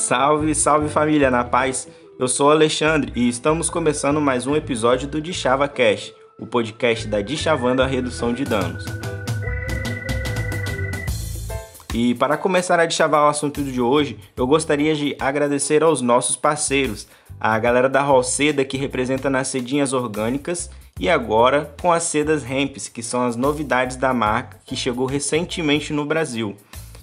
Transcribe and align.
Salve, 0.00 0.54
salve 0.54 0.88
família, 0.88 1.30
na 1.30 1.44
paz. 1.44 1.86
Eu 2.18 2.26
sou 2.26 2.50
Alexandre 2.50 3.12
e 3.14 3.28
estamos 3.28 3.68
começando 3.68 4.18
mais 4.18 4.46
um 4.46 4.56
episódio 4.56 5.06
do 5.06 5.20
Dichava 5.20 5.68
Cash, 5.68 6.14
o 6.38 6.46
podcast 6.46 7.06
da 7.06 7.20
Dichavando 7.20 7.82
a 7.82 7.86
Redução 7.86 8.32
de 8.32 8.46
Danos. 8.46 8.86
E 11.92 12.14
para 12.14 12.38
começar 12.38 12.80
a 12.80 12.86
deschavar 12.86 13.26
o 13.26 13.28
assunto 13.28 13.62
de 13.62 13.78
hoje, 13.78 14.18
eu 14.34 14.46
gostaria 14.46 14.94
de 14.94 15.14
agradecer 15.20 15.82
aos 15.82 16.00
nossos 16.00 16.34
parceiros, 16.34 17.06
a 17.38 17.58
galera 17.58 17.88
da 17.88 18.00
Rolseda 18.00 18.64
que 18.64 18.78
representa 18.78 19.28
nas 19.28 19.48
cedinhas 19.48 19.92
orgânicas 19.92 20.70
e 20.98 21.10
agora 21.10 21.74
com 21.80 21.92
as 21.92 22.04
sedas 22.04 22.42
Hemps, 22.42 22.88
que 22.88 23.02
são 23.02 23.26
as 23.26 23.36
novidades 23.36 23.96
da 23.96 24.14
marca 24.14 24.58
que 24.64 24.74
chegou 24.74 25.04
recentemente 25.04 25.92
no 25.92 26.06
Brasil. 26.06 26.56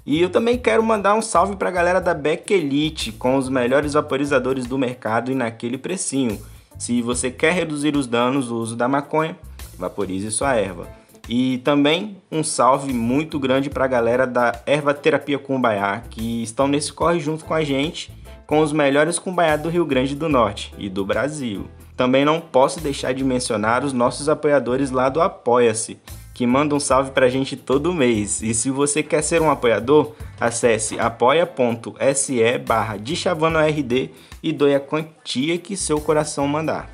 E 0.08 0.22
eu 0.22 0.30
também 0.30 0.58
quero 0.58 0.82
mandar 0.82 1.16
um 1.16 1.22
salve 1.22 1.58
para 1.58 1.68
a 1.68 1.72
galera 1.72 2.00
da 2.00 2.14
Beck 2.14 2.50
Elite, 2.54 3.12
com 3.12 3.36
os 3.36 3.50
melhores 3.50 3.92
vaporizadores 3.92 4.66
do 4.66 4.78
mercado 4.78 5.30
e 5.30 5.36
naquele 5.36 5.78
precinho. 5.78 6.42
Se 6.80 7.02
você 7.02 7.30
quer 7.30 7.52
reduzir 7.52 7.94
os 7.94 8.08
danos 8.08 8.48
do 8.48 8.56
uso 8.56 8.74
da 8.74 8.88
maconha, 8.88 9.38
vaporize 9.78 10.32
sua 10.32 10.56
erva. 10.56 10.88
E 11.28 11.58
também 11.58 12.16
um 12.32 12.42
salve 12.42 12.94
muito 12.94 13.38
grande 13.38 13.70
para 13.70 13.84
a 13.84 13.90
galera 13.90 14.26
da 14.26 14.58
Erva 14.66 14.94
Terapia 14.94 15.38
Cumbaiá, 15.38 16.02
que 16.10 16.42
estão 16.42 16.70
nesse 16.70 16.94
corre 16.94 17.20
junto 17.20 17.44
com 17.44 17.54
a 17.54 17.62
gente, 17.62 18.10
com 18.46 18.62
os 18.62 18.72
melhores 18.72 19.20
cumbaiá 19.20 19.58
do 19.58 19.68
Rio 19.68 19.86
Grande 19.86 20.16
do 20.16 20.30
Norte 20.30 20.74
e 20.78 20.88
do 20.88 21.06
Brasil. 21.06 21.68
Também 21.98 22.24
não 22.24 22.40
posso 22.40 22.80
deixar 22.80 23.14
de 23.14 23.26
mencionar 23.26 23.84
os 23.84 23.92
nossos 23.92 24.30
apoiadores 24.30 24.90
lá 24.90 25.10
do 25.10 25.20
Apoia-se, 25.20 26.00
que 26.38 26.46
manda 26.46 26.76
um 26.76 26.80
salve 26.80 27.10
pra 27.10 27.30
gente 27.30 27.58
todo 27.58 27.92
mês. 27.92 28.44
E 28.44 28.54
se 28.54 28.70
você 28.70 29.02
quer 29.02 29.24
ser 29.24 29.42
um 29.42 29.50
apoiador, 29.50 30.14
acesse 30.40 31.00
apoia.se 31.00 32.60
barra 32.60 32.96
e 34.44 34.54
doe 34.54 34.76
a 34.76 34.80
quantia 34.80 35.58
que 35.58 35.76
seu 35.76 36.00
coração 36.00 36.48
mandar. 36.48 36.92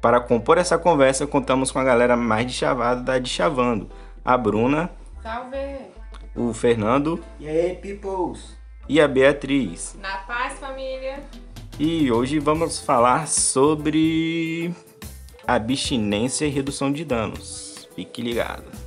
Para 0.00 0.20
compor 0.20 0.58
essa 0.58 0.78
conversa, 0.78 1.26
contamos 1.26 1.72
com 1.72 1.80
a 1.80 1.84
galera 1.84 2.16
mais 2.16 2.52
chavada 2.52 3.02
da 3.02 3.18
Dichavando. 3.18 3.88
A 4.24 4.38
Bruna. 4.38 4.88
Salve! 5.20 5.58
O 6.36 6.54
Fernando. 6.54 7.18
E 7.40 7.48
aí, 7.48 7.74
peoples? 7.74 8.56
E 8.88 9.00
a 9.00 9.08
Beatriz. 9.08 9.98
Na 10.00 10.18
paz, 10.18 10.60
família! 10.60 11.18
E 11.80 12.12
hoje 12.12 12.38
vamos 12.38 12.78
falar 12.78 13.26
sobre 13.26 14.72
abstinência 15.44 16.46
e 16.46 16.50
redução 16.50 16.92
de 16.92 17.04
danos. 17.04 17.88
Fique 17.96 18.22
ligado. 18.22 18.83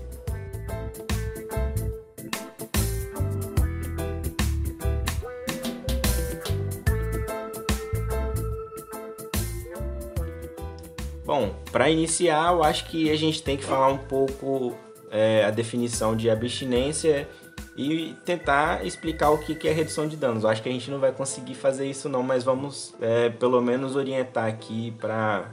Bom, 11.27 11.53
para 11.73 11.89
iniciar, 11.89 12.53
eu 12.53 12.63
acho 12.63 12.85
que 12.85 13.11
a 13.11 13.17
gente 13.17 13.43
tem 13.43 13.57
que 13.57 13.65
falar 13.65 13.89
um 13.89 13.97
pouco 13.97 14.73
é, 15.11 15.43
a 15.43 15.51
definição 15.51 16.15
de 16.15 16.29
abstinência 16.29 17.27
e 17.75 18.15
tentar 18.23 18.85
explicar 18.85 19.31
o 19.31 19.37
que 19.37 19.67
é 19.67 19.73
redução 19.73 20.07
de 20.07 20.15
danos. 20.15 20.45
Eu 20.45 20.49
acho 20.49 20.63
que 20.63 20.69
a 20.69 20.71
gente 20.71 20.89
não 20.89 20.99
vai 20.99 21.11
conseguir 21.11 21.53
fazer 21.53 21.85
isso 21.85 22.07
não, 22.07 22.23
mas 22.23 22.45
vamos 22.45 22.95
é, 23.01 23.29
pelo 23.29 23.59
menos 23.59 23.97
orientar 23.97 24.45
aqui 24.45 24.91
para 25.01 25.51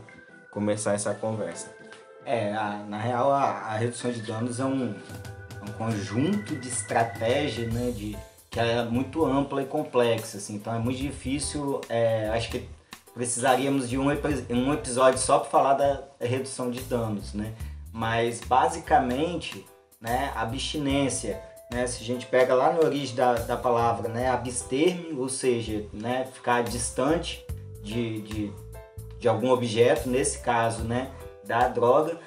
começar 0.53 0.95
essa 0.95 1.13
conversa. 1.13 1.75
É, 2.25 2.53
a, 2.55 2.85
na 2.89 2.99
real 2.99 3.33
a, 3.33 3.43
a, 3.43 3.77
redução 3.77 4.13
de 4.13 4.23
danos 4.23 4.61
é 4.61 4.65
um, 4.65 4.95
um 5.61 5.73
conjunto 5.77 6.55
de 6.55 6.69
estratégia, 6.69 7.67
né, 7.69 7.91
de, 7.91 8.17
que 8.49 8.61
é 8.61 8.85
muito 8.85 9.27
ampla 9.27 9.61
e 9.61 9.67
complexa, 9.67 10.37
assim, 10.37 10.55
então 10.55 10.73
é 10.73 10.79
muito 10.79 11.01
difícil, 11.01 11.81
é, 11.89 12.29
acho 12.29 12.49
que 12.49 12.65
precisaríamos 13.15 13.89
de 13.89 13.97
um, 13.97 14.07
um 14.09 14.73
episódio 14.75 15.19
só 15.19 15.39
para 15.39 15.49
falar 15.49 15.75
da 15.75 16.03
redução 16.21 16.71
de 16.71 16.81
danos, 16.81 17.33
né? 17.33 17.55
Mas 17.93 18.41
basicamente, 18.41 19.65
né, 20.01 20.33
abstinência, 20.35 21.41
né, 21.71 21.87
se 21.87 22.03
a 22.03 22.05
gente 22.05 22.27
pega 22.27 22.55
lá 22.55 22.73
na 22.73 22.81
origem 22.81 23.15
da, 23.15 23.35
da 23.35 23.57
palavra, 23.57 24.09
né, 24.09 24.29
abster-me, 24.29 25.19
ou 25.19 25.29
seja, 25.29 25.87
né, 25.93 26.29
ficar 26.33 26.63
distante 26.65 27.45
de, 27.83 28.21
de, 28.23 28.53
de 29.19 29.29
algum 29.29 29.51
objeto, 29.51 30.09
nesse 30.09 30.41
caso, 30.41 30.83
né, 30.83 31.13
da 31.45 31.69
droga, 31.69 32.19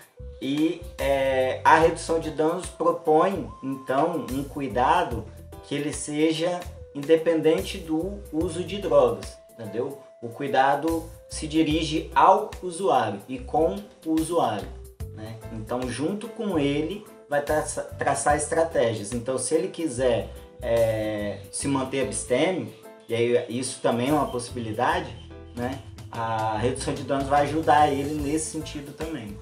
e 0.42 0.82
é, 0.98 1.62
a 1.64 1.78
redução 1.80 2.20
de 2.20 2.30
danos 2.30 2.68
propõe, 2.68 3.50
então, 3.62 4.26
um 4.32 4.44
cuidado 4.44 5.26
que 5.64 5.76
ele 5.76 5.92
seja 5.92 6.60
independente 6.96 7.78
do 7.78 8.20
uso 8.32 8.64
de 8.64 8.78
drogas, 8.78 9.38
entendeu? 9.58 10.00
O 10.22 10.30
cuidado 10.30 11.10
se 11.30 11.48
dirige 11.48 12.12
ao 12.14 12.52
usuário 12.62 13.22
e 13.28 13.40
com 13.40 13.76
o 14.06 14.12
usuário. 14.12 14.68
Né? 15.14 15.38
Então, 15.54 15.82
junto 15.90 16.28
com 16.28 16.58
ele, 16.60 17.06
vai 17.30 17.42
traçar, 17.42 18.36
estratégias. 18.36 19.14
Então, 19.14 19.38
se 19.38 19.56
ele 19.56 19.68
quiser 19.68 20.30
é, 20.62 21.40
se 21.52 21.68
manter 21.68 22.04
abstêmio, 22.04 22.72
e 23.10 23.16
aí 23.16 23.46
isso 23.50 23.82
também 23.82 24.10
é 24.10 24.14
uma 24.14 24.28
possibilidade, 24.28 25.14
né? 25.56 25.80
a 26.12 26.58
redução 26.58 26.94
de 26.94 27.04
danos 27.04 27.28
vai 27.28 27.44
ajudar 27.44 27.92
ele 27.92 28.16
nesse 28.16 28.52
sentido 28.52 28.94
também. 28.94 29.38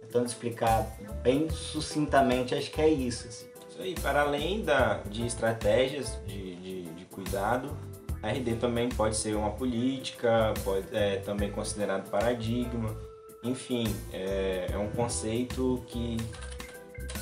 Tentando 0.00 0.26
explicar 0.26 0.96
bem 1.22 1.50
sucintamente, 1.50 2.54
acho 2.54 2.70
que 2.70 2.80
é 2.80 2.88
isso. 2.88 3.28
Assim. 3.28 3.46
Isso 3.68 3.82
aí, 3.82 3.94
para 3.94 4.22
além 4.22 4.62
da, 4.62 5.02
de 5.08 5.26
estratégias 5.26 6.18
de, 6.26 6.56
de, 6.56 6.82
de 6.84 7.04
cuidado, 7.06 7.76
a 8.22 8.30
RD 8.30 8.56
também 8.56 8.88
pode 8.88 9.16
ser 9.16 9.36
uma 9.36 9.50
política, 9.50 10.52
pode 10.64 10.86
é, 10.92 11.16
também 11.16 11.50
considerado 11.50 12.10
paradigma, 12.10 12.96
enfim, 13.42 13.84
é, 14.12 14.66
é 14.72 14.78
um 14.78 14.88
conceito 14.90 15.82
que 15.86 16.16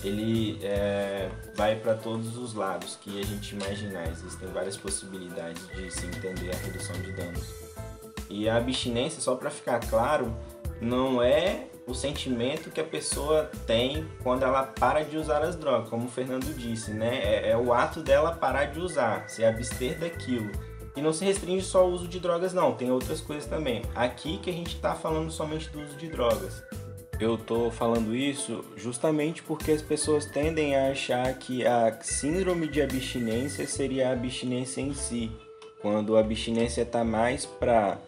ele 0.03 0.59
é, 0.62 1.31
vai 1.55 1.77
para 1.77 1.95
todos 1.95 2.37
os 2.37 2.55
lados 2.55 2.97
que 3.01 3.21
a 3.21 3.25
gente 3.25 3.55
imaginar. 3.55 4.09
Existem 4.09 4.49
várias 4.49 4.77
possibilidades 4.77 5.67
de 5.69 5.91
se 5.91 6.07
entender 6.07 6.51
a 6.55 6.57
redução 6.57 6.97
de 7.03 7.13
danos. 7.13 7.55
E 8.28 8.49
a 8.49 8.57
abstinência, 8.57 9.21
só 9.21 9.37
para 9.37 9.51
ficar 9.51 9.81
claro, 9.81 10.34
não 10.81 11.23
é 11.23 11.67
o 11.87 11.95
sentimento 11.95 12.71
que 12.71 12.81
a 12.81 12.84
pessoa 12.84 13.51
tem 13.67 14.09
quando 14.23 14.43
ela 14.43 14.65
para 14.65 15.05
de 15.05 15.17
usar 15.17 15.43
as 15.43 15.55
drogas, 15.55 15.89
como 15.89 16.07
o 16.07 16.11
Fernando 16.11 16.53
disse, 16.57 16.91
né? 16.91 17.21
É, 17.23 17.51
é 17.51 17.57
o 17.57 17.73
ato 17.73 18.03
dela 18.03 18.33
parar 18.33 18.67
de 18.67 18.81
usar, 18.81 19.28
se 19.28 19.45
abster 19.45 19.99
daquilo. 19.99 20.51
E 20.97 21.03
não 21.03 21.12
se 21.12 21.25
restringe 21.25 21.65
só 21.65 21.83
ao 21.83 21.91
uso 21.91 22.09
de 22.09 22.19
drogas, 22.19 22.55
não, 22.55 22.73
tem 22.73 22.91
outras 22.91 23.21
coisas 23.21 23.47
também. 23.47 23.83
Aqui 23.95 24.39
que 24.39 24.49
a 24.49 24.53
gente 24.53 24.75
está 24.75 24.95
falando 24.95 25.31
somente 25.31 25.69
do 25.69 25.83
uso 25.83 25.97
de 25.97 26.09
drogas. 26.09 26.62
Eu 27.21 27.39
tô 27.39 27.71
falando 27.71 28.15
isso 28.15 28.65
justamente 28.77 29.43
porque 29.43 29.73
as 29.73 29.81
pessoas 29.81 30.27
tendem 30.27 30.77
a 30.77 30.91
achar 30.91 31.33
que 31.34 31.67
a 31.67 31.99
síndrome 32.03 32.67
de 32.69 32.83
abstinência 32.83 33.67
seria 33.67 34.09
a 34.09 34.12
abstinência 34.12 34.81
em 34.81 34.93
si, 34.93 35.31
quando 35.81 36.17
a 36.17 36.21
abstinência 36.21 36.83
está 36.83 37.05
mais 37.05 37.47
para 37.47 37.99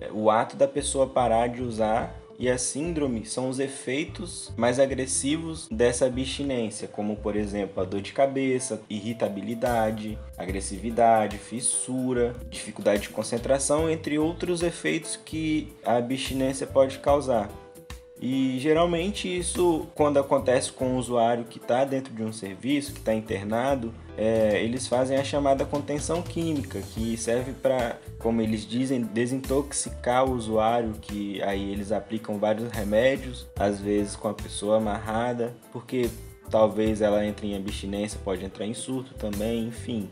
é, 0.00 0.10
o 0.12 0.28
ato 0.28 0.56
da 0.56 0.66
pessoa 0.66 1.06
parar 1.06 1.48
de 1.48 1.62
usar 1.62 2.21
e 2.42 2.50
a 2.50 2.58
síndrome 2.58 3.24
são 3.24 3.48
os 3.48 3.60
efeitos 3.60 4.52
mais 4.56 4.80
agressivos 4.80 5.68
dessa 5.70 6.06
abstinência, 6.06 6.88
como 6.88 7.14
por 7.14 7.36
exemplo 7.36 7.80
a 7.80 7.86
dor 7.86 8.00
de 8.00 8.12
cabeça, 8.12 8.82
irritabilidade, 8.90 10.18
agressividade, 10.36 11.38
fissura, 11.38 12.34
dificuldade 12.50 13.02
de 13.02 13.10
concentração, 13.10 13.88
entre 13.88 14.18
outros 14.18 14.60
efeitos 14.60 15.14
que 15.14 15.72
a 15.84 15.98
abstinência 15.98 16.66
pode 16.66 16.98
causar. 16.98 17.48
E 18.22 18.56
geralmente 18.60 19.26
isso, 19.26 19.88
quando 19.96 20.16
acontece 20.16 20.70
com 20.70 20.90
um 20.90 20.96
usuário 20.96 21.44
que 21.44 21.58
está 21.58 21.84
dentro 21.84 22.14
de 22.14 22.22
um 22.22 22.32
serviço, 22.32 22.92
que 22.92 23.00
está 23.00 23.12
internado, 23.12 23.92
é, 24.16 24.62
eles 24.62 24.86
fazem 24.86 25.16
a 25.16 25.24
chamada 25.24 25.64
contenção 25.64 26.22
química, 26.22 26.80
que 26.94 27.16
serve 27.16 27.52
para, 27.52 27.98
como 28.20 28.40
eles 28.40 28.64
dizem, 28.64 29.02
desintoxicar 29.02 30.24
o 30.24 30.34
usuário, 30.34 30.92
que 31.00 31.42
aí 31.42 31.72
eles 31.72 31.90
aplicam 31.90 32.38
vários 32.38 32.70
remédios, 32.70 33.48
às 33.58 33.80
vezes 33.80 34.14
com 34.14 34.28
a 34.28 34.34
pessoa 34.34 34.76
amarrada, 34.76 35.52
porque 35.72 36.08
talvez 36.48 37.02
ela 37.02 37.26
entre 37.26 37.48
em 37.48 37.56
abstinência, 37.56 38.20
pode 38.22 38.44
entrar 38.44 38.64
em 38.64 38.74
surto 38.74 39.14
também, 39.14 39.66
enfim. 39.66 40.08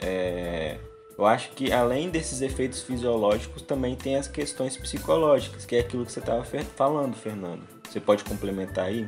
É, 0.00 0.76
eu 1.18 1.24
acho 1.24 1.50
que 1.52 1.72
além 1.72 2.10
desses 2.10 2.42
efeitos 2.42 2.82
fisiológicos, 2.82 3.62
também 3.62 3.96
tem 3.96 4.16
as 4.16 4.28
questões 4.28 4.76
psicológicas, 4.76 5.64
que 5.64 5.76
é 5.76 5.80
aquilo 5.80 6.04
que 6.04 6.12
você 6.12 6.20
estava 6.20 6.44
falando, 6.76 7.16
Fernando. 7.16 7.62
Você 7.88 7.98
pode 7.98 8.22
complementar 8.24 8.86
aí? 8.86 9.06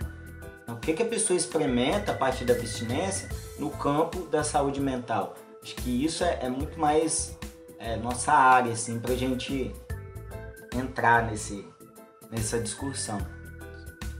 O 0.67 0.77
que, 0.77 0.95
que 0.95 1.03
a 1.03 1.07
pessoa 1.07 1.37
experimenta 1.37 2.13
a 2.13 2.15
partir 2.15 2.45
da 2.45 2.55
abstinência 2.55 3.29
no 3.59 3.71
campo 3.71 4.27
da 4.27 4.43
saúde 4.43 4.81
mental? 4.81 5.35
Acho 5.63 5.75
que 5.77 6.05
isso 6.05 6.25
é, 6.25 6.39
é 6.43 6.49
muito 6.49 6.79
mais 6.79 7.39
é, 7.79 7.97
nossa 7.97 8.33
área, 8.33 8.73
assim, 8.73 8.99
para 8.99 9.13
a 9.13 9.17
gente 9.17 9.75
entrar 10.75 11.27
nesse, 11.27 11.67
nessa 12.31 12.59
discussão. 12.59 13.19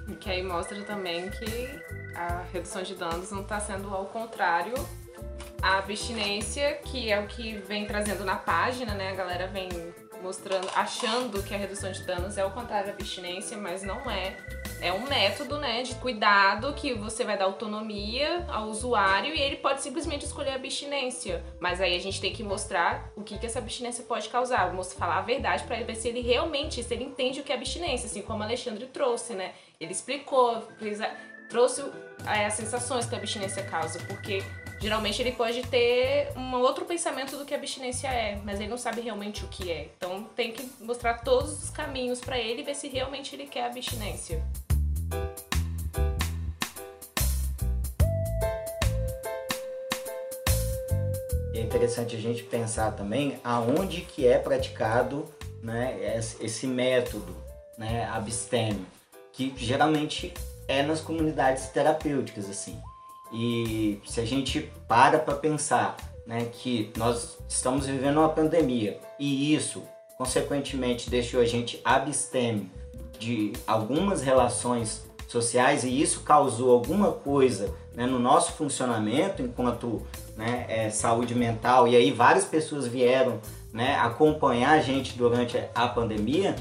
E 0.09 0.15
que 0.15 0.31
aí 0.31 0.43
mostra 0.43 0.83
também 0.83 1.29
que 1.31 1.69
a 2.15 2.43
redução 2.53 2.83
de 2.83 2.95
danos 2.95 3.31
não 3.31 3.43
está 3.43 3.61
sendo 3.61 3.95
ao 3.95 4.07
contrário 4.07 4.75
a 5.61 5.79
abstinência, 5.79 6.75
que 6.85 7.11
é 7.11 7.19
o 7.19 7.27
que 7.27 7.59
vem 7.59 7.87
trazendo 7.87 8.25
na 8.25 8.37
página, 8.37 8.95
né? 8.95 9.11
A 9.11 9.15
galera 9.15 9.47
vem 9.49 9.69
mostrando, 10.23 10.69
achando 10.75 11.43
que 11.43 11.55
a 11.55 11.59
redução 11.59 11.91
de 11.91 12.03
danos 12.03 12.37
é 12.37 12.45
o 12.45 12.51
contrário 12.51 12.87
da 12.87 12.93
abstinência, 12.93 13.57
mas 13.57 13.83
não 13.83 14.11
é. 14.11 14.37
É 14.81 14.93
um 14.93 15.09
método, 15.09 15.59
né, 15.59 15.83
de 15.83 15.95
cuidado 15.97 16.73
que 16.75 16.95
você 16.95 17.25
vai 17.25 17.37
dar 17.37 17.47
autonomia 17.47 18.45
ao 18.49 18.69
usuário 18.69 19.35
e 19.35 19.41
ele 19.41 19.57
pode 19.57 19.83
simplesmente 19.83 20.25
escolher 20.25 20.51
a 20.51 20.55
abstinência. 20.55 21.43
Mas 21.59 21.81
aí 21.81 21.97
a 21.97 22.01
gente 22.01 22.21
tem 22.21 22.33
que 22.33 22.45
mostrar 22.45 23.11
o 23.17 23.23
que, 23.23 23.39
que 23.39 23.47
essa 23.47 23.59
abstinência 23.59 24.05
pode 24.05 24.29
causar, 24.29 24.73
mostrar 24.73 24.99
falar 24.99 25.19
a 25.19 25.23
verdade 25.23 25.65
para 25.65 25.77
ele 25.77 25.85
ver 25.85 25.97
se 25.97 26.09
ele 26.09 26.21
realmente, 26.21 26.83
se 26.83 26.95
ele 26.95 27.05
entende 27.05 27.41
o 27.41 27.43
que 27.43 27.53
é 27.53 27.57
abstinência, 27.57 28.07
assim 28.07 28.23
como 28.23 28.41
o 28.41 28.43
Alexandre 28.43 28.87
trouxe, 28.87 29.35
né? 29.35 29.53
Ele 29.81 29.93
explicou, 29.93 30.63
fez 30.79 31.01
a, 31.01 31.11
trouxe 31.49 31.85
é, 32.27 32.47
as 32.47 32.55
sensações 32.55 33.07
que 33.07 33.15
a 33.15 33.19
abstinência 33.19 33.65
causa, 33.65 33.99
porque 34.07 34.43
geralmente 34.81 35.21
ele 35.21 35.33
pode 35.33 35.63
ter 35.63 36.33
um 36.37 36.55
outro 36.57 36.85
pensamento 36.85 37.37
do 37.37 37.45
que 37.45 37.55
abstinência 37.55 38.09
é, 38.09 38.39
mas 38.45 38.61
ele 38.61 38.69
não 38.69 38.79
sabe 38.79 39.01
realmente 39.01 39.45
o 39.45 39.49
que 39.49 39.71
é. 39.71 39.89
Então 39.97 40.25
tem 40.37 40.53
que 40.53 40.71
mostrar 40.81 41.23
todos 41.23 41.63
os 41.63 41.71
caminhos 41.71 42.21
para 42.21 42.39
ele 42.39 42.63
e 42.63 42.65
ver 42.65 42.75
se 42.75 42.89
realmente 42.89 43.35
ele 43.35 43.47
quer 43.47 43.67
abstinência. 43.67 44.43
É 51.55 51.61
interessante 51.61 52.15
a 52.15 52.21
gente 52.21 52.45
pensar 52.45 52.93
também 52.93 53.39
aonde 53.43 54.03
que 54.03 54.27
é 54.27 54.39
praticado 54.39 55.29
né, 55.63 55.99
esse 56.41 56.67
método 56.67 57.37
né, 57.77 58.09
abstêmio, 58.13 58.87
que 59.33 59.53
geralmente 59.57 60.33
é 60.69 60.83
nas 60.83 61.01
comunidades 61.01 61.69
terapêuticas 61.69 62.49
assim. 62.49 62.81
E 63.33 64.01
se 64.07 64.21
a 64.21 64.25
gente 64.25 64.71
para 64.87 65.19
para 65.19 65.35
pensar 65.35 65.97
né, 66.27 66.47
que 66.53 66.93
nós 66.97 67.39
estamos 67.49 67.87
vivendo 67.87 68.19
uma 68.19 68.29
pandemia 68.29 68.99
e 69.19 69.55
isso, 69.55 69.83
consequentemente, 70.17 71.11
deixou 71.11 71.41
a 71.41 71.45
gente 71.45 71.81
abstêmio 71.85 72.69
de 73.19 73.53
algumas 73.67 74.23
relações 74.23 75.07
sociais 75.27 75.85
e 75.85 76.01
isso 76.01 76.21
causou 76.21 76.73
alguma 76.73 77.13
coisa 77.13 77.75
né, 77.95 78.07
no 78.07 78.19
nosso 78.19 78.53
funcionamento 78.53 79.43
enquanto 79.43 80.07
né, 80.37 80.65
é, 80.69 80.91
saúde 80.91 81.35
mental 81.35 81.89
e 81.89 81.97
aí 81.97 82.11
várias 82.11 82.45
pessoas 82.45 82.87
vieram 82.87 83.41
né, 83.73 83.97
acompanhar 83.97 84.71
a 84.71 84.81
gente 84.81 85.17
durante 85.19 85.63
a 85.75 85.89
pandemia, 85.89 86.57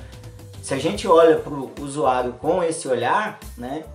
se 0.61 0.73
a 0.73 0.77
gente 0.77 1.07
olha 1.07 1.37
para 1.37 1.53
o 1.53 1.71
usuário 1.81 2.33
com 2.33 2.61
esse 2.61 2.87
olhar, 2.87 3.39
né, 3.57 3.85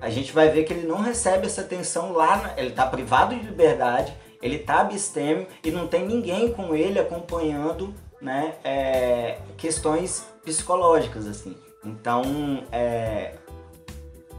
a 0.00 0.08
gente 0.08 0.32
vai 0.32 0.48
ver 0.48 0.64
que 0.64 0.72
ele 0.72 0.86
não 0.86 1.00
recebe 1.00 1.46
essa 1.46 1.60
atenção 1.60 2.12
lá, 2.12 2.54
ele 2.56 2.70
está 2.70 2.86
privado 2.86 3.34
de 3.34 3.42
liberdade, 3.42 4.14
ele 4.42 4.56
está 4.56 4.80
abstêmio 4.80 5.46
e 5.62 5.70
não 5.70 5.86
tem 5.86 6.06
ninguém 6.06 6.52
com 6.52 6.74
ele 6.74 6.98
acompanhando 6.98 7.94
né, 8.20 8.54
é, 8.64 9.38
questões 9.56 10.26
psicológicas 10.44 11.26
assim. 11.26 11.56
Então, 11.84 12.64
é, 12.72 13.34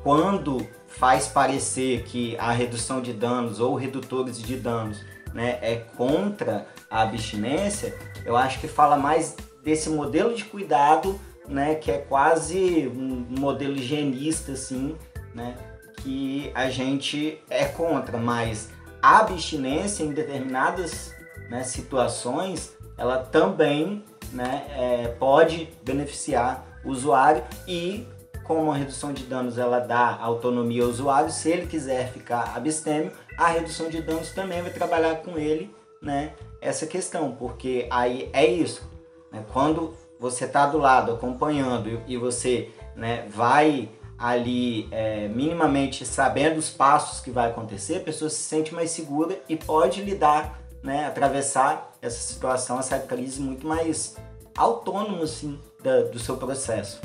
quando 0.04 0.68
faz 0.88 1.28
parecer 1.28 2.04
que 2.04 2.36
a 2.38 2.52
redução 2.52 3.02
de 3.02 3.14
danos 3.14 3.60
ou 3.60 3.75
redutores 3.75 4.42
de 4.42 4.56
danos 4.56 5.04
né, 5.34 5.60
é 5.62 5.75
contra 5.96 6.68
a 6.90 7.04
abstinência, 7.04 7.96
eu 8.25 8.36
acho 8.36 8.60
que 8.60 8.68
fala 8.68 8.98
mais 8.98 9.36
desse 9.64 9.90
modelo 9.90 10.34
de 10.34 10.44
cuidado, 10.44 11.19
né, 11.48 11.75
que 11.75 11.92
é 11.92 11.98
quase 11.98 12.88
um 12.88 13.25
modelo 13.40 13.75
higienista, 13.75 14.54
assim, 14.54 14.96
né, 15.33 15.56
que 15.98 16.51
a 16.54 16.69
gente 16.69 17.42
é 17.50 17.66
contra, 17.66 18.18
mas 18.18 18.69
a 19.01 19.19
abstinência 19.19 20.04
em 20.04 20.13
determinadas 20.13 21.13
né, 21.50 21.63
situações, 21.63 22.75
ela 22.98 23.18
também 23.18 24.04
né, 24.31 24.66
é, 24.69 25.07
pode 25.19 25.69
beneficiar 25.83 26.66
o 26.83 26.89
usuário 26.89 27.44
e 27.68 28.07
como 28.44 28.72
a 28.72 28.75
redução 28.75 29.13
de 29.13 29.24
danos 29.24 29.57
ela 29.57 29.80
dá 29.80 30.18
autonomia 30.19 30.83
ao 30.83 30.89
usuário, 30.89 31.31
se 31.31 31.50
ele 31.50 31.68
quiser 31.68 32.12
ficar 32.12 32.54
abstêmio, 32.56 33.12
a 33.38 33.48
redução 33.48 33.89
de 33.89 34.01
danos 34.01 34.31
também 34.31 34.62
vai 34.62 34.72
trabalhar 34.72 35.18
com 35.18 35.38
ele 35.38 35.74
né, 36.01 36.33
essa 36.60 36.86
questão, 36.86 37.31
porque 37.31 37.88
aí 37.89 38.30
é 38.33 38.45
isso. 38.45 38.89
Né, 39.31 39.44
quando 39.54 39.94
você 40.19 40.45
está 40.45 40.66
do 40.66 40.78
lado 40.78 41.13
acompanhando 41.13 42.01
e 42.07 42.18
você 42.18 42.69
né, 42.95 43.25
vai 43.30 43.89
ali 44.21 44.88
é, 44.91 45.27
minimamente 45.27 46.06
sabendo 46.06 46.59
os 46.59 46.69
passos 46.69 47.19
que 47.19 47.31
vai 47.31 47.50
acontecer, 47.50 47.97
a 47.97 48.01
pessoa 48.01 48.29
se 48.29 48.38
sente 48.38 48.71
mais 48.71 48.91
segura 48.91 49.41
e 49.50 49.56
pode 49.56 50.00
lidar, 50.03 50.62
né, 50.83 51.07
atravessar 51.07 51.91
essa 52.00 52.19
situação, 52.19 52.79
essa 52.79 53.00
crise 53.00 53.41
muito 53.41 53.65
mais 53.65 54.15
autônomo 54.56 55.23
assim, 55.23 55.59
da, 55.83 56.01
do 56.03 56.19
seu 56.19 56.38
processo. 56.38 57.01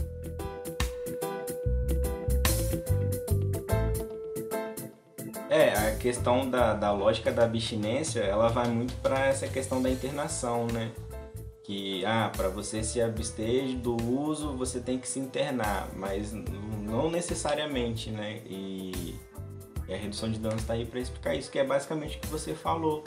É, 5.49 5.73
a 5.73 5.97
questão 5.97 6.51
da, 6.51 6.75
da 6.75 6.93
lógica 6.93 7.33
da 7.33 7.45
abstinência, 7.45 8.21
ela 8.21 8.49
vai 8.49 8.69
muito 8.69 8.93
para 8.97 9.25
essa 9.25 9.49
questão 9.49 9.81
da 9.81 9.89
internação, 9.89 10.67
né? 10.67 10.91
Que 11.67 12.05
ah, 12.07 12.31
para 12.35 12.49
você 12.49 12.85
se 12.85 13.03
abster 13.03 13.77
do 13.77 13.97
uso 13.97 14.57
você 14.57 14.79
tem 14.79 15.01
que 15.01 15.09
se 15.09 15.19
internar, 15.19 15.89
mas 15.97 16.33
não 16.33 17.11
necessariamente, 17.11 18.09
né? 18.09 18.41
E, 18.47 19.17
e 19.89 19.93
a 19.93 19.97
redução 19.97 20.31
de 20.31 20.39
danos 20.39 20.61
está 20.61 20.75
aí 20.75 20.87
para 20.87 21.01
explicar 21.01 21.35
isso, 21.35 21.51
que 21.51 21.59
é 21.59 21.65
basicamente 21.65 22.19
o 22.19 22.21
que 22.21 22.29
você 22.29 22.55
falou. 22.55 23.03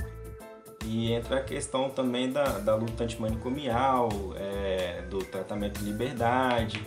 E 0.85 1.13
entra 1.13 1.37
a 1.37 1.41
questão 1.41 1.89
também 1.89 2.31
da, 2.31 2.59
da 2.59 2.75
luta 2.75 3.05
antimanicomial, 3.05 4.09
é, 4.35 5.03
do 5.09 5.19
tratamento 5.19 5.79
de 5.79 5.85
liberdade. 5.85 6.85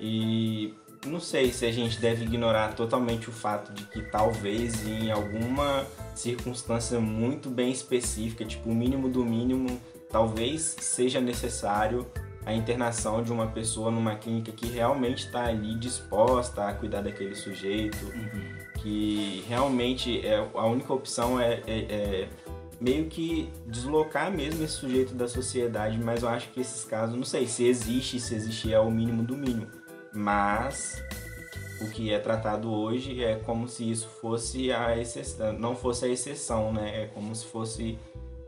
E 0.00 0.74
não 1.06 1.20
sei 1.20 1.52
se 1.52 1.64
a 1.64 1.70
gente 1.70 2.00
deve 2.00 2.24
ignorar 2.24 2.74
totalmente 2.74 3.28
o 3.28 3.32
fato 3.32 3.72
de 3.72 3.84
que 3.84 4.02
talvez 4.02 4.84
em 4.84 5.12
alguma 5.12 5.86
circunstância 6.16 6.98
muito 6.98 7.48
bem 7.48 7.70
específica, 7.70 8.44
tipo 8.44 8.68
o 8.70 8.74
mínimo 8.74 9.08
do 9.08 9.24
mínimo, 9.24 9.80
talvez 10.10 10.76
seja 10.80 11.20
necessário 11.20 12.06
a 12.44 12.54
internação 12.54 13.22
de 13.22 13.30
uma 13.30 13.46
pessoa 13.48 13.90
numa 13.90 14.16
clínica 14.16 14.50
que 14.52 14.66
realmente 14.66 15.26
está 15.26 15.44
ali 15.44 15.74
disposta 15.74 16.66
a 16.66 16.72
cuidar 16.72 17.02
daquele 17.02 17.34
sujeito, 17.34 18.06
uhum. 18.06 18.42
que 18.80 19.44
realmente 19.46 20.26
é, 20.26 20.36
a 20.54 20.66
única 20.66 20.92
opção 20.94 21.38
é, 21.38 21.60
é, 21.66 21.78
é, 21.90 22.28
meio 22.80 23.06
que 23.06 23.50
deslocar 23.66 24.30
mesmo 24.30 24.64
esse 24.64 24.74
sujeito 24.74 25.14
da 25.14 25.28
sociedade, 25.28 25.98
mas 25.98 26.22
eu 26.22 26.28
acho 26.30 26.48
que 26.48 26.60
esses 26.60 26.84
casos, 26.84 27.14
não 27.14 27.24
sei 27.24 27.46
se 27.46 27.66
existe, 27.66 28.18
se 28.18 28.34
existe 28.34 28.72
é 28.72 28.80
o 28.80 28.90
mínimo 28.90 29.22
do 29.22 29.36
mínimo, 29.36 29.66
mas 30.14 31.02
o 31.82 31.90
que 31.90 32.10
é 32.12 32.18
tratado 32.18 32.72
hoje 32.72 33.22
é 33.22 33.36
como 33.36 33.68
se 33.68 33.90
isso 33.90 34.08
fosse 34.08 34.72
a 34.72 34.96
exceção, 34.96 35.52
não 35.52 35.76
fosse 35.76 36.06
a 36.06 36.08
exceção, 36.08 36.72
né? 36.72 37.02
É 37.02 37.06
como 37.08 37.34
se 37.34 37.44
fosse 37.44 37.98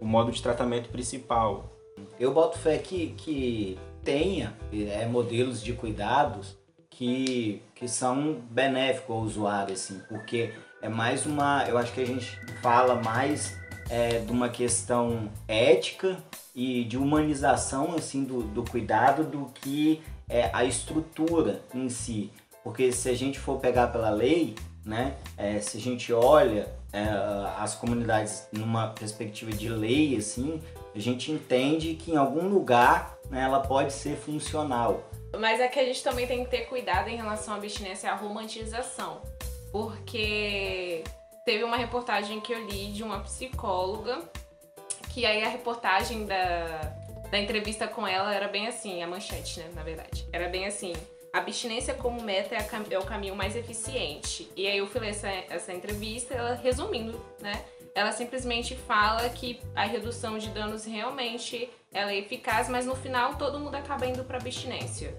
o 0.00 0.06
modo 0.06 0.32
de 0.32 0.42
tratamento 0.42 0.88
principal. 0.88 1.70
Eu 2.18 2.32
boto 2.32 2.58
fé 2.58 2.78
que, 2.78 3.08
que 3.16 3.78
tenha 4.02 4.56
é, 4.72 5.06
modelos 5.06 5.62
de 5.62 5.72
cuidados 5.72 6.56
que, 6.88 7.62
que 7.74 7.86
são 7.86 8.40
benéficos 8.50 9.14
ao 9.14 9.22
usuário, 9.22 9.74
assim, 9.74 10.00
porque 10.08 10.52
é 10.82 10.88
mais 10.88 11.26
uma. 11.26 11.64
Eu 11.68 11.78
acho 11.78 11.92
que 11.92 12.00
a 12.00 12.06
gente 12.06 12.38
fala 12.62 12.94
mais 12.96 13.58
é, 13.88 14.18
de 14.18 14.32
uma 14.32 14.48
questão 14.48 15.30
ética 15.46 16.16
e 16.54 16.84
de 16.84 16.96
humanização 16.96 17.94
assim 17.94 18.24
do, 18.24 18.42
do 18.42 18.64
cuidado 18.64 19.24
do 19.24 19.46
que 19.54 20.02
é, 20.28 20.50
a 20.52 20.64
estrutura 20.64 21.62
em 21.74 21.88
si. 21.88 22.30
Porque 22.62 22.92
se 22.92 23.08
a 23.08 23.14
gente 23.14 23.38
for 23.38 23.58
pegar 23.58 23.88
pela 23.88 24.10
lei, 24.10 24.54
né, 24.84 25.16
é, 25.36 25.60
se 25.60 25.78
a 25.78 25.80
gente 25.80 26.12
olha 26.12 26.68
é, 26.92 27.02
as 27.58 27.74
comunidades 27.74 28.48
numa 28.52 28.88
perspectiva 28.88 29.52
de 29.52 29.68
lei, 29.68 30.16
assim, 30.16 30.62
a 30.94 30.98
gente 30.98 31.30
entende 31.30 31.94
que 31.94 32.12
em 32.12 32.16
algum 32.16 32.48
lugar 32.48 33.16
né, 33.28 33.42
ela 33.42 33.60
pode 33.60 33.92
ser 33.92 34.16
funcional. 34.16 35.08
Mas 35.38 35.60
é 35.60 35.68
que 35.68 35.78
a 35.78 35.84
gente 35.84 36.02
também 36.02 36.26
tem 36.26 36.44
que 36.44 36.50
ter 36.50 36.66
cuidado 36.66 37.08
em 37.08 37.16
relação 37.16 37.54
à 37.54 37.56
abstinência 37.56 38.08
e 38.08 38.10
à 38.10 38.14
romantização. 38.14 39.22
Porque 39.70 41.04
teve 41.44 41.62
uma 41.62 41.76
reportagem 41.76 42.40
que 42.40 42.52
eu 42.52 42.66
li 42.66 42.92
de 42.92 43.04
uma 43.04 43.20
psicóloga, 43.20 44.18
que 45.10 45.24
aí 45.24 45.44
a 45.44 45.48
reportagem 45.48 46.26
da, 46.26 46.92
da 47.30 47.38
entrevista 47.38 47.86
com 47.86 48.06
ela 48.06 48.34
era 48.34 48.48
bem 48.48 48.66
assim, 48.66 49.00
a 49.02 49.06
manchete, 49.06 49.60
né, 49.60 49.70
na 49.74 49.84
verdade. 49.84 50.26
Era 50.32 50.48
bem 50.48 50.66
assim, 50.66 50.92
abstinência 51.32 51.94
como 51.94 52.22
meta 52.22 52.54
é, 52.54 52.68
é, 52.90 52.98
o 52.98 53.04
caminho 53.04 53.36
mais 53.36 53.56
eficiente. 53.56 54.50
E 54.56 54.66
aí 54.66 54.78
eu 54.78 54.86
fui 54.86 55.00
ler 55.00 55.10
essa, 55.10 55.28
essa 55.28 55.72
entrevista, 55.72 56.34
ela 56.34 56.54
resumindo, 56.54 57.20
né? 57.40 57.64
Ela 57.94 58.12
simplesmente 58.12 58.76
fala 58.76 59.28
que 59.28 59.60
a 59.74 59.84
redução 59.84 60.38
de 60.38 60.48
danos 60.50 60.84
realmente 60.84 61.68
ela 61.92 62.12
é 62.12 62.18
eficaz, 62.18 62.68
mas 62.68 62.86
no 62.86 62.94
final 62.94 63.36
todo 63.36 63.58
mundo 63.58 63.74
acaba 63.74 64.06
indo 64.06 64.24
para 64.24 64.38
abstinência. 64.38 65.16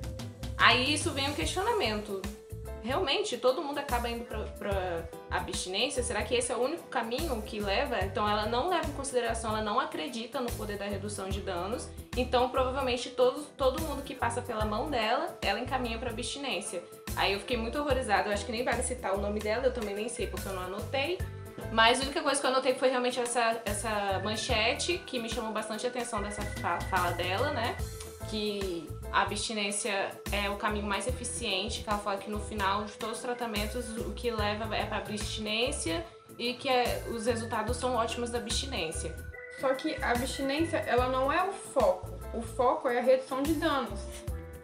Aí 0.57 0.93
isso 0.93 1.11
vem 1.11 1.29
um 1.29 1.33
questionamento. 1.33 2.21
Realmente 2.81 3.37
todo 3.37 3.61
mundo 3.61 3.79
acaba 3.79 4.09
indo 4.09 4.25
para 4.25 5.03
abstinência, 5.31 6.03
será 6.03 6.21
que 6.21 6.35
esse 6.35 6.51
é 6.51 6.55
o 6.55 6.59
único 6.59 6.83
caminho 6.87 7.41
que 7.41 7.59
leva? 7.59 7.99
Então 8.03 8.27
ela 8.27 8.45
não 8.45 8.69
leva 8.69 8.87
em 8.87 8.93
consideração, 8.93 9.51
ela 9.51 9.63
não 9.63 9.79
acredita 9.79 10.39
no 10.39 10.51
poder 10.51 10.77
da 10.77 10.85
redução 10.85 11.29
de 11.29 11.39
danos. 11.39 11.89
Então 12.15 12.49
provavelmente 12.49 13.09
todo, 13.09 13.43
todo 13.57 13.81
mundo 13.81 14.03
que 14.03 14.13
passa 14.13 14.41
pela 14.41 14.65
mão 14.65 14.89
dela, 14.89 15.37
ela 15.41 15.59
encaminha 15.59 15.97
para 15.97 16.09
abstinência. 16.09 16.83
Aí 17.15 17.33
eu 17.33 17.39
fiquei 17.39 17.57
muito 17.57 17.79
horrorizada, 17.79 18.29
eu 18.29 18.33
acho 18.33 18.45
que 18.45 18.51
nem 18.51 18.63
vale 18.63 18.83
citar 18.83 19.13
o 19.13 19.21
nome 19.21 19.39
dela, 19.39 19.65
eu 19.65 19.73
também 19.73 19.95
nem 19.95 20.09
sei 20.09 20.27
porque 20.27 20.47
eu 20.47 20.53
não 20.53 20.63
anotei. 20.63 21.17
Mas 21.71 21.99
a 21.99 22.03
única 22.03 22.21
coisa 22.21 22.39
que 22.39 22.45
eu 22.45 22.51
anotei 22.51 22.73
foi 22.73 22.89
realmente 22.89 23.19
essa, 23.19 23.61
essa 23.65 24.19
manchete 24.23 24.97
que 25.05 25.19
me 25.19 25.29
chamou 25.29 25.51
bastante 25.51 25.85
atenção 25.87 26.21
dessa 26.21 26.41
fala 26.89 27.11
dela, 27.11 27.51
né? 27.51 27.77
Que 28.29 28.87
a 29.11 29.23
abstinência 29.23 30.11
é 30.31 30.49
o 30.49 30.55
caminho 30.55 30.85
mais 30.85 31.07
eficiente, 31.07 31.83
que 31.83 31.89
ela 31.89 31.99
fala 31.99 32.17
que 32.17 32.29
no 32.29 32.39
final 32.39 32.85
de 32.85 32.93
todos 32.93 33.17
os 33.17 33.21
tratamentos 33.21 33.97
o 33.97 34.13
que 34.13 34.31
leva 34.31 34.75
é 34.75 34.85
para 34.85 34.97
abstinência 34.97 36.05
e 36.37 36.53
que 36.53 36.69
é, 36.69 37.03
os 37.09 37.25
resultados 37.25 37.77
são 37.77 37.95
ótimos 37.95 38.29
da 38.29 38.37
abstinência. 38.37 39.15
Só 39.59 39.73
que 39.73 39.95
a 40.01 40.11
abstinência, 40.11 40.77
ela 40.77 41.09
não 41.09 41.31
é 41.31 41.43
o 41.43 41.51
foco. 41.51 42.09
O 42.33 42.41
foco 42.41 42.87
é 42.87 42.99
a 42.99 43.01
redução 43.01 43.43
de 43.43 43.53
danos. 43.53 43.99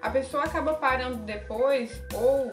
A 0.02 0.10
pessoa 0.10 0.44
acaba 0.44 0.74
parando 0.76 1.18
depois 1.18 2.02
ou 2.14 2.50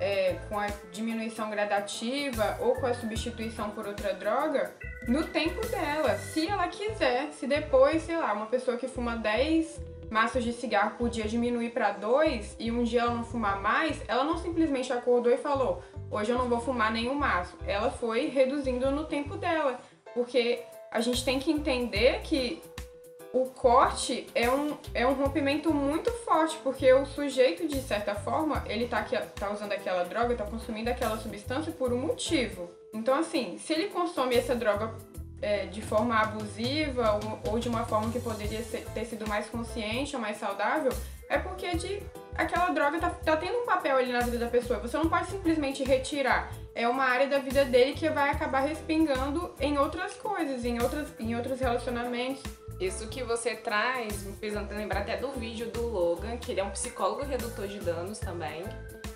é, 0.00 0.38
com 0.48 0.58
a 0.58 0.68
diminuição 0.90 1.50
gradativa 1.50 2.56
ou 2.60 2.74
com 2.74 2.86
a 2.86 2.94
substituição 2.94 3.70
por 3.70 3.86
outra 3.86 4.14
droga 4.14 4.74
no 5.06 5.24
tempo 5.24 5.64
dela, 5.66 6.16
se 6.16 6.48
ela 6.48 6.66
quiser. 6.68 7.30
Se 7.32 7.46
depois, 7.46 8.02
sei 8.02 8.16
lá, 8.16 8.32
uma 8.32 8.46
pessoa 8.46 8.76
que 8.76 8.88
fuma 8.88 9.16
10 9.16 9.80
maços 10.10 10.42
de 10.42 10.52
cigarro 10.52 10.96
por 10.98 11.08
dia 11.08 11.28
diminuir 11.28 11.70
para 11.70 11.92
2 11.92 12.56
e 12.58 12.70
um 12.70 12.82
dia 12.82 13.02
ela 13.02 13.14
não 13.14 13.24
fumar 13.24 13.60
mais, 13.60 14.00
ela 14.08 14.24
não 14.24 14.38
simplesmente 14.38 14.92
acordou 14.92 15.32
e 15.32 15.36
falou: 15.36 15.82
hoje 16.10 16.30
eu 16.30 16.38
não 16.38 16.48
vou 16.48 16.60
fumar 16.60 16.90
nenhum 16.92 17.14
maço. 17.14 17.56
Ela 17.66 17.90
foi 17.90 18.26
reduzindo 18.26 18.90
no 18.90 19.04
tempo 19.04 19.36
dela, 19.36 19.80
porque 20.14 20.62
a 20.90 21.00
gente 21.00 21.24
tem 21.24 21.38
que 21.38 21.52
entender 21.52 22.20
que 22.22 22.60
o 23.32 23.46
corte 23.46 24.26
é 24.34 24.50
um, 24.50 24.76
é 24.92 25.06
um 25.06 25.12
rompimento 25.12 25.72
muito 25.72 26.10
forte, 26.24 26.58
porque 26.62 26.92
o 26.92 27.06
sujeito, 27.06 27.66
de 27.68 27.80
certa 27.80 28.14
forma, 28.14 28.64
ele 28.66 28.86
tá, 28.86 28.98
aqui, 28.98 29.16
tá 29.36 29.50
usando 29.50 29.72
aquela 29.72 30.04
droga, 30.04 30.34
tá 30.34 30.44
consumindo 30.44 30.90
aquela 30.90 31.16
substância 31.16 31.72
por 31.72 31.92
um 31.92 31.98
motivo. 31.98 32.68
Então, 32.92 33.18
assim, 33.18 33.56
se 33.58 33.72
ele 33.72 33.88
consome 33.88 34.34
essa 34.34 34.54
droga 34.54 34.94
é, 35.40 35.66
de 35.66 35.80
forma 35.80 36.18
abusiva 36.18 37.20
ou, 37.22 37.52
ou, 37.52 37.58
de 37.58 37.68
uma 37.68 37.84
forma 37.84 38.10
que 38.10 38.20
poderia 38.20 38.62
ser, 38.62 38.84
ter 38.92 39.04
sido 39.04 39.26
mais 39.26 39.46
consciente 39.46 40.14
ou 40.16 40.20
mais 40.20 40.36
saudável, 40.36 40.92
é 41.28 41.38
porque 41.38 41.76
de, 41.76 42.02
aquela 42.34 42.70
droga 42.70 42.98
tá, 42.98 43.10
tá 43.10 43.36
tendo 43.36 43.58
um 43.58 43.64
papel 43.64 43.96
ali 43.96 44.12
na 44.12 44.20
vida 44.20 44.38
da 44.38 44.48
pessoa. 44.48 44.80
Você 44.80 44.96
não 44.96 45.08
pode 45.08 45.30
simplesmente 45.30 45.84
retirar. 45.84 46.52
É 46.74 46.88
uma 46.88 47.04
área 47.04 47.26
da 47.26 47.38
vida 47.38 47.64
dele 47.64 47.92
que 47.92 48.08
vai 48.08 48.30
acabar 48.30 48.60
respingando 48.60 49.52
em 49.60 49.78
outras 49.78 50.14
coisas, 50.14 50.64
em, 50.64 50.80
outras, 50.80 51.08
em 51.18 51.34
outros 51.34 51.58
relacionamentos. 51.60 52.42
Isso 52.80 53.06
que 53.08 53.22
você 53.22 53.54
traz 53.54 54.22
me 54.22 54.32
fez 54.36 54.54
lembrar 54.54 55.00
até 55.00 55.16
do 55.16 55.32
vídeo 55.32 55.70
do 55.70 55.86
Logan, 55.86 56.36
que 56.38 56.52
ele 56.52 56.60
é 56.60 56.64
um 56.64 56.70
psicólogo 56.70 57.24
redutor 57.24 57.66
de 57.68 57.78
danos 57.78 58.18
também 58.18 58.64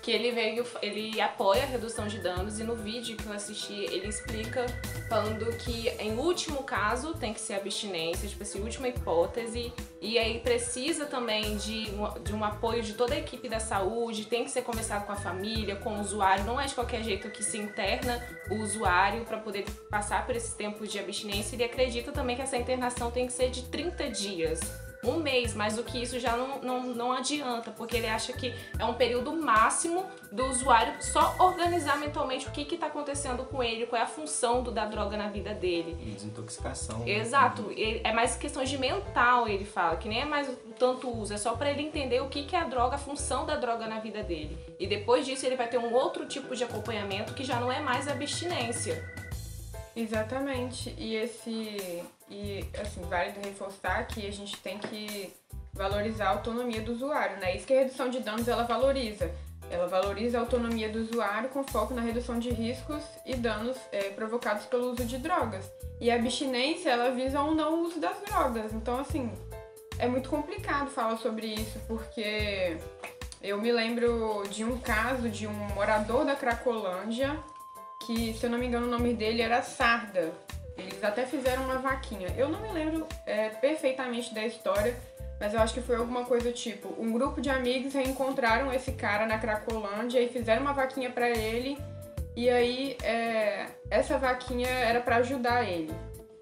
que 0.05 0.11
ele 0.11 0.29
veio, 0.29 0.63
ele 0.83 1.19
apoia 1.19 1.63
a 1.63 1.65
redução 1.65 2.05
de 2.05 2.19
danos 2.19 2.59
e 2.59 2.63
no 2.63 2.75
vídeo 2.75 3.17
que 3.17 3.25
eu 3.25 3.33
assisti 3.33 3.73
ele 3.73 4.07
explica 4.07 4.63
falando 5.09 5.45
que 5.57 5.89
em 5.99 6.15
último 6.19 6.61
caso 6.61 7.15
tem 7.15 7.33
que 7.33 7.41
ser 7.41 7.55
abstinência, 7.55 8.29
tipo 8.29 8.43
assim, 8.43 8.61
última 8.61 8.87
hipótese, 8.87 9.73
e 9.99 10.19
aí 10.19 10.39
precisa 10.41 11.07
também 11.07 11.57
de 11.57 11.85
de 12.23 12.35
um 12.35 12.43
apoio 12.43 12.83
de 12.83 12.93
toda 12.93 13.15
a 13.15 13.17
equipe 13.17 13.49
da 13.49 13.59
saúde, 13.59 14.25
tem 14.25 14.43
que 14.43 14.51
ser 14.51 14.61
conversado 14.61 15.07
com 15.07 15.11
a 15.11 15.15
família, 15.15 15.75
com 15.75 15.95
o 15.95 16.01
usuário, 16.01 16.43
não 16.43 16.61
é 16.61 16.67
de 16.67 16.75
qualquer 16.75 17.03
jeito 17.03 17.31
que 17.31 17.43
se 17.43 17.54
interna 17.57 18.21
o 18.49 18.55
usuário 18.55 19.25
para 19.25 19.37
poder 19.37 19.65
passar 19.89 20.25
por 20.25 20.35
esses 20.35 20.53
tempos 20.53 20.91
de 20.91 20.99
abstinência. 20.99 21.55
Ele 21.55 21.63
acredita 21.63 22.11
também 22.11 22.35
que 22.35 22.41
essa 22.41 22.57
internação 22.57 23.11
tem 23.11 23.27
que 23.27 23.33
ser 23.33 23.49
de 23.49 23.63
30 23.63 24.09
dias 24.09 24.84
um 25.09 25.19
mês, 25.19 25.53
mas 25.53 25.77
o 25.77 25.83
que 25.83 26.01
isso 26.01 26.19
já 26.19 26.35
não, 26.35 26.59
não, 26.61 26.83
não 26.83 27.11
adianta, 27.11 27.71
porque 27.71 27.97
ele 27.97 28.07
acha 28.07 28.33
que 28.33 28.53
é 28.77 28.85
um 28.85 28.93
período 28.93 29.31
máximo 29.33 30.05
do 30.31 30.45
usuário 30.45 30.93
só 31.01 31.35
organizar 31.39 31.97
mentalmente 31.97 32.47
o 32.47 32.51
que 32.51 32.73
está 32.73 32.87
acontecendo 32.87 33.43
com 33.45 33.63
ele, 33.63 33.85
qual 33.85 33.99
é 33.99 34.03
a 34.03 34.07
função 34.07 34.61
do, 34.61 34.71
da 34.71 34.85
droga 34.85 35.15
na 35.15 35.29
vida 35.29 35.53
dele. 35.53 35.95
Desintoxicação. 35.95 36.99
Né? 36.99 37.11
Exato, 37.11 37.63
né? 37.63 38.01
é 38.03 38.11
mais 38.11 38.35
questão 38.35 38.63
de 38.63 38.77
mental, 38.77 39.47
ele 39.47 39.65
fala, 39.65 39.95
que 39.97 40.09
nem 40.09 40.21
é 40.21 40.25
mais 40.25 40.49
tanto 40.77 41.09
uso, 41.09 41.33
é 41.33 41.37
só 41.37 41.55
para 41.55 41.71
ele 41.71 41.81
entender 41.81 42.21
o 42.21 42.27
que, 42.27 42.43
que 42.43 42.55
é 42.55 42.59
a 42.59 42.65
droga, 42.65 42.95
a 42.95 42.99
função 42.99 43.45
da 43.45 43.55
droga 43.55 43.87
na 43.87 43.99
vida 43.99 44.23
dele. 44.23 44.57
E 44.77 44.85
depois 44.85 45.25
disso 45.25 45.45
ele 45.45 45.55
vai 45.55 45.67
ter 45.67 45.77
um 45.77 45.93
outro 45.93 46.25
tipo 46.25 46.55
de 46.55 46.63
acompanhamento 46.63 47.33
que 47.33 47.43
já 47.43 47.59
não 47.59 47.71
é 47.71 47.79
mais 47.79 48.07
abstinência. 48.07 49.03
Exatamente. 49.95 50.93
E 50.97 51.15
esse 51.15 52.03
e 52.29 52.67
assim, 52.79 53.01
válido 53.01 53.39
reforçar 53.39 54.05
que 54.07 54.27
a 54.27 54.31
gente 54.31 54.57
tem 54.57 54.77
que 54.77 55.31
valorizar 55.73 56.27
a 56.27 56.29
autonomia 56.29 56.81
do 56.81 56.93
usuário, 56.93 57.37
né? 57.37 57.55
Isso 57.55 57.67
que 57.67 57.73
a 57.73 57.79
redução 57.79 58.09
de 58.09 58.19
danos 58.19 58.47
ela 58.47 58.63
valoriza. 58.63 59.31
Ela 59.69 59.87
valoriza 59.87 60.37
a 60.37 60.41
autonomia 60.41 60.89
do 60.89 60.99
usuário 60.99 61.49
com 61.49 61.63
foco 61.63 61.93
na 61.93 62.01
redução 62.01 62.39
de 62.39 62.49
riscos 62.49 63.03
e 63.25 63.35
danos 63.35 63.77
é, 63.91 64.09
provocados 64.11 64.65
pelo 64.65 64.91
uso 64.91 65.03
de 65.05 65.17
drogas. 65.17 65.69
E 65.99 66.11
a 66.11 66.15
abstinência, 66.15 66.89
ela 66.89 67.11
visa 67.11 67.41
o 67.41 67.49
um 67.49 67.55
não 67.55 67.81
uso 67.81 67.99
das 67.99 68.19
drogas. 68.21 68.73
Então, 68.73 68.99
assim, 68.99 69.31
é 69.97 70.07
muito 70.07 70.29
complicado 70.29 70.89
falar 70.89 71.17
sobre 71.17 71.47
isso, 71.47 71.79
porque 71.87 72.77
eu 73.41 73.59
me 73.59 73.71
lembro 73.71 74.43
de 74.49 74.63
um 74.63 74.77
caso 74.77 75.29
de 75.29 75.47
um 75.47 75.53
morador 75.73 76.25
da 76.25 76.35
Cracolândia 76.35 77.37
que, 78.05 78.33
se 78.33 78.45
eu 78.45 78.49
não 78.49 78.57
me 78.57 78.67
engano, 78.67 78.87
o 78.87 78.89
nome 78.89 79.13
dele 79.13 79.41
era 79.41 79.61
Sarda. 79.61 80.31
Eles 80.77 81.03
até 81.03 81.25
fizeram 81.25 81.63
uma 81.63 81.77
vaquinha. 81.77 82.27
Eu 82.37 82.49
não 82.49 82.61
me 82.61 82.71
lembro 82.71 83.07
é, 83.25 83.49
perfeitamente 83.49 84.33
da 84.33 84.45
história, 84.45 84.95
mas 85.39 85.53
eu 85.53 85.59
acho 85.59 85.73
que 85.73 85.81
foi 85.81 85.95
alguma 85.95 86.25
coisa 86.25 86.51
tipo: 86.51 86.93
um 86.99 87.11
grupo 87.11 87.41
de 87.41 87.49
amigos 87.49 87.93
reencontraram 87.93 88.71
esse 88.73 88.91
cara 88.91 89.25
na 89.25 89.37
Cracolândia 89.37 90.19
e 90.19 90.29
fizeram 90.29 90.61
uma 90.61 90.73
vaquinha 90.73 91.09
para 91.09 91.29
ele. 91.29 91.77
E 92.35 92.49
aí, 92.49 92.97
é, 93.01 93.67
essa 93.89 94.17
vaquinha 94.17 94.67
era 94.67 94.99
para 94.99 95.17
ajudar 95.17 95.63
ele 95.63 95.93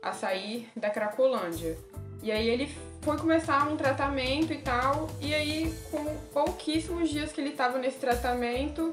a 0.02 0.12
sair 0.12 0.68
da 0.76 0.90
Cracolândia. 0.90 1.78
E 2.24 2.32
aí 2.32 2.50
ele 2.50 2.74
foi 3.02 3.18
começar 3.18 3.68
um 3.68 3.78
tratamento 3.78 4.52
e 4.52 4.58
tal. 4.58 5.08
E 5.22 5.34
aí, 5.34 5.74
com 5.92 6.04
pouquíssimos 6.34 7.10
dias 7.10 7.32
que 7.32 7.42
ele 7.42 7.50
estava 7.52 7.78
nesse 7.78 7.98
tratamento, 7.98 8.92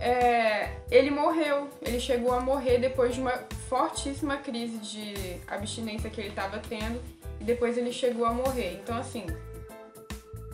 é, 0.00 0.70
ele 0.90 1.10
morreu. 1.10 1.68
Ele 1.82 2.00
chegou 2.00 2.32
a 2.32 2.40
morrer 2.40 2.78
depois 2.78 3.14
de 3.14 3.20
uma 3.20 3.38
fortíssima 3.68 4.36
crise 4.36 4.78
de 4.78 5.40
abstinência 5.46 6.10
que 6.10 6.20
ele 6.20 6.30
estava 6.30 6.58
tendo. 6.58 7.00
E 7.40 7.44
depois 7.44 7.76
ele 7.76 7.92
chegou 7.92 8.24
a 8.24 8.32
morrer. 8.32 8.80
Então, 8.82 8.96
assim, 8.96 9.26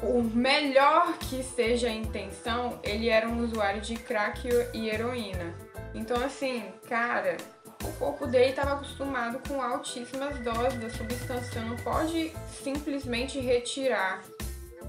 o 0.02 0.22
melhor 0.22 1.16
que 1.18 1.42
seja 1.42 1.88
a 1.88 1.92
intenção, 1.92 2.78
ele 2.82 3.08
era 3.08 3.28
um 3.28 3.42
usuário 3.42 3.80
de 3.80 3.94
crack 3.96 4.48
e 4.72 4.88
heroína. 4.88 5.54
Então, 5.94 6.22
assim, 6.22 6.64
cara, 6.88 7.36
o 7.82 7.92
corpo 7.92 8.26
dele 8.26 8.50
estava 8.50 8.74
acostumado 8.74 9.40
com 9.48 9.62
altíssimas 9.62 10.38
doses 10.40 10.80
da 10.80 10.90
substância. 10.90 11.52
Você 11.52 11.60
não 11.60 11.76
pode 11.76 12.32
simplesmente 12.62 13.38
retirar, 13.38 14.22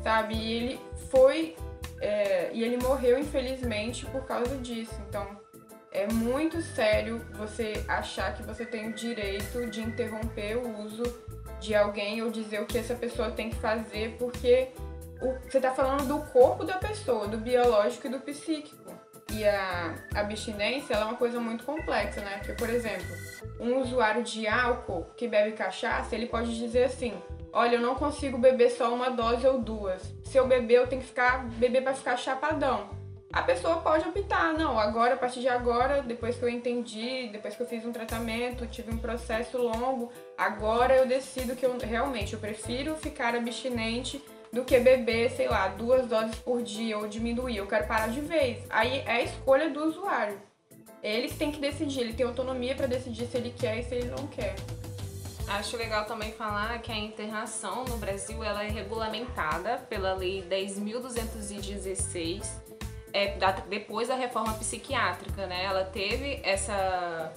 sabe? 0.03 0.35
E 0.35 0.51
ele 0.51 0.79
foi 1.09 1.55
é, 2.01 2.49
e 2.53 2.63
ele 2.63 2.77
morreu, 2.77 3.17
infelizmente, 3.17 4.05
por 4.07 4.25
causa 4.25 4.57
disso. 4.57 4.93
Então, 5.07 5.39
é 5.91 6.07
muito 6.07 6.61
sério 6.61 7.25
você 7.33 7.83
achar 7.87 8.33
que 8.35 8.43
você 8.43 8.65
tem 8.65 8.89
o 8.89 8.93
direito 8.93 9.65
de 9.67 9.81
interromper 9.81 10.57
o 10.57 10.83
uso 10.83 11.03
de 11.59 11.73
alguém 11.73 12.21
ou 12.21 12.29
dizer 12.29 12.61
o 12.61 12.65
que 12.65 12.77
essa 12.77 12.95
pessoa 12.95 13.31
tem 13.31 13.49
que 13.49 13.55
fazer, 13.55 14.17
porque 14.19 14.69
o, 15.21 15.33
você 15.49 15.57
está 15.57 15.71
falando 15.71 16.07
do 16.07 16.19
corpo 16.31 16.63
da 16.63 16.77
pessoa, 16.77 17.27
do 17.27 17.37
biológico 17.37 18.07
e 18.07 18.09
do 18.09 18.19
psíquico. 18.19 18.93
E 19.31 19.43
a 19.43 19.95
abstinência 20.13 20.93
é 20.93 21.03
uma 21.03 21.15
coisa 21.15 21.39
muito 21.39 21.63
complexa, 21.63 22.21
né? 22.21 22.37
Porque, 22.37 22.53
por 22.53 22.69
exemplo, 22.69 23.07
um 23.59 23.81
usuário 23.81 24.21
de 24.21 24.47
álcool 24.47 25.07
que 25.17 25.27
bebe 25.27 25.53
cachaça, 25.53 26.13
ele 26.13 26.27
pode 26.27 26.55
dizer 26.55 26.83
assim: 26.85 27.13
olha, 27.51 27.75
eu 27.75 27.81
não 27.81 27.95
consigo 27.95 28.37
beber 28.37 28.69
só 28.69 28.93
uma 28.93 29.09
dose 29.09 29.47
ou 29.47 29.59
duas. 29.59 30.14
Se 30.35 30.39
eu 30.39 30.45
beber, 30.45 30.79
eu 30.79 30.87
tenho 30.87 31.01
que 31.01 31.07
ficar 31.07 31.45
beber 31.51 31.81
para 31.81 31.93
ficar 31.93 32.17
chapadão. 32.17 32.89
A 33.31 33.41
pessoa 33.41 33.77
pode 33.77 34.05
optar, 34.05 34.51
não, 34.51 34.77
agora, 34.77 35.13
a 35.13 35.17
partir 35.17 35.39
de 35.39 35.47
agora, 35.47 36.01
depois 36.01 36.35
que 36.35 36.43
eu 36.43 36.49
entendi, 36.49 37.29
depois 37.31 37.55
que 37.55 37.63
eu 37.63 37.65
fiz 37.65 37.85
um 37.85 37.93
tratamento, 37.93 38.67
tive 38.67 38.91
um 38.91 38.97
processo 38.97 39.57
longo, 39.57 40.11
agora 40.37 40.93
eu 40.93 41.07
decido 41.07 41.55
que 41.55 41.65
eu 41.65 41.77
realmente 41.77 42.33
eu 42.33 42.39
prefiro 42.39 42.97
ficar 42.97 43.33
abstinente 43.33 44.21
do 44.51 44.65
que 44.65 44.77
beber, 44.77 45.31
sei 45.31 45.47
lá, 45.47 45.69
duas 45.69 46.05
doses 46.05 46.35
por 46.35 46.61
dia 46.61 46.97
ou 46.97 47.07
diminuir. 47.07 47.55
Eu 47.55 47.67
quero 47.67 47.87
parar 47.87 48.09
de 48.09 48.19
vez. 48.19 48.61
Aí 48.69 49.03
é 49.05 49.11
a 49.11 49.21
escolha 49.21 49.69
do 49.69 49.85
usuário. 49.85 50.37
Ele 51.01 51.29
tem 51.29 51.49
que 51.49 51.61
decidir, 51.61 52.01
ele 52.01 52.13
tem 52.13 52.25
autonomia 52.25 52.75
para 52.75 52.87
decidir 52.87 53.25
se 53.27 53.37
ele 53.37 53.53
quer 53.57 53.79
e 53.79 53.83
se 53.83 53.95
ele 53.95 54.09
não 54.09 54.27
quer. 54.27 54.55
Acho 55.47 55.77
legal 55.77 56.05
também 56.05 56.31
falar 56.31 56.79
que 56.79 56.91
a 56.91 56.97
internação 56.97 57.85
no 57.85 57.97
Brasil 57.97 58.43
ela 58.43 58.63
é 58.63 58.69
regulamentada 58.69 59.77
pela 59.89 60.13
Lei 60.13 60.43
10.216. 60.49 62.43
é, 63.13 63.37
da- 63.37 63.51
depois 63.51 64.09
da 64.09 64.15
reforma 64.15 64.53
psiquiátrica, 64.55 65.47
né? 65.47 65.63
Ela 65.63 65.85
teve 65.85 66.41
essa, 66.43 67.31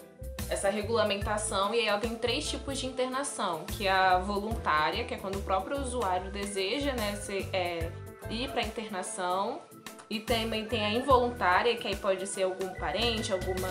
essa 0.50 0.68
regulamentação 0.70 1.72
e 1.72 1.78
aí 1.78 1.86
ela 1.86 2.00
tem 2.00 2.16
três 2.16 2.50
tipos 2.50 2.78
de 2.78 2.86
internação, 2.86 3.64
que 3.64 3.86
é 3.86 3.90
a 3.92 4.18
voluntária, 4.18 5.04
que 5.04 5.14
é 5.14 5.16
quando 5.16 5.36
o 5.36 5.42
próprio 5.42 5.80
usuário 5.80 6.32
deseja, 6.32 6.94
né, 6.94 7.14
ser, 7.14 7.48
é, 7.52 7.92
ir 8.28 8.50
para 8.50 8.62
internação, 8.62 9.60
e 10.10 10.18
também 10.18 10.66
tem 10.66 10.84
a 10.84 10.90
involuntária, 10.90 11.76
que 11.76 11.86
aí 11.86 11.94
pode 11.94 12.26
ser 12.26 12.42
algum 12.42 12.70
parente, 12.74 13.32
alguma 13.32 13.68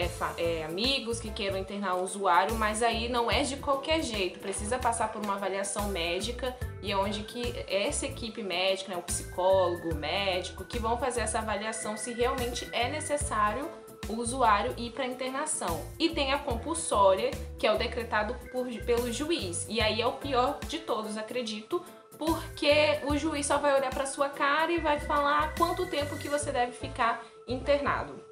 é, 0.00 0.10
é, 0.38 0.64
amigos 0.64 1.20
que 1.20 1.30
queiram 1.30 1.58
internar 1.58 1.96
o 1.96 2.02
usuário, 2.02 2.54
mas 2.56 2.82
aí 2.82 3.08
não 3.08 3.30
é 3.30 3.42
de 3.42 3.56
qualquer 3.56 4.02
jeito, 4.02 4.38
precisa 4.38 4.78
passar 4.78 5.12
por 5.12 5.22
uma 5.22 5.34
avaliação 5.34 5.88
médica 5.88 6.56
e 6.82 6.90
é 6.90 6.96
onde 6.96 7.22
que 7.22 7.64
essa 7.68 8.06
equipe 8.06 8.42
médica, 8.42 8.92
né, 8.92 8.98
o 8.98 9.02
psicólogo, 9.02 9.92
o 9.92 9.94
médico, 9.94 10.64
que 10.64 10.78
vão 10.78 10.96
fazer 10.96 11.20
essa 11.20 11.38
avaliação 11.38 11.96
se 11.96 12.12
realmente 12.12 12.68
é 12.72 12.88
necessário 12.88 13.68
o 14.08 14.14
usuário 14.14 14.74
ir 14.76 14.90
para 14.90 15.06
internação. 15.06 15.84
E 15.98 16.08
tem 16.08 16.32
a 16.32 16.38
compulsória, 16.38 17.30
que 17.58 17.66
é 17.66 17.72
o 17.72 17.78
decretado 17.78 18.34
por, 18.50 18.66
pelo 18.84 19.12
juiz. 19.12 19.66
E 19.68 19.80
aí 19.80 20.00
é 20.00 20.06
o 20.06 20.12
pior 20.12 20.58
de 20.66 20.80
todos, 20.80 21.16
acredito, 21.16 21.84
porque 22.18 22.98
o 23.04 23.16
juiz 23.16 23.46
só 23.46 23.58
vai 23.58 23.74
olhar 23.74 23.90
para 23.90 24.06
sua 24.06 24.28
cara 24.28 24.72
e 24.72 24.80
vai 24.80 24.98
falar 24.98 25.54
quanto 25.54 25.86
tempo 25.86 26.16
que 26.16 26.28
você 26.28 26.50
deve 26.50 26.72
ficar 26.72 27.24
internado. 27.46 28.29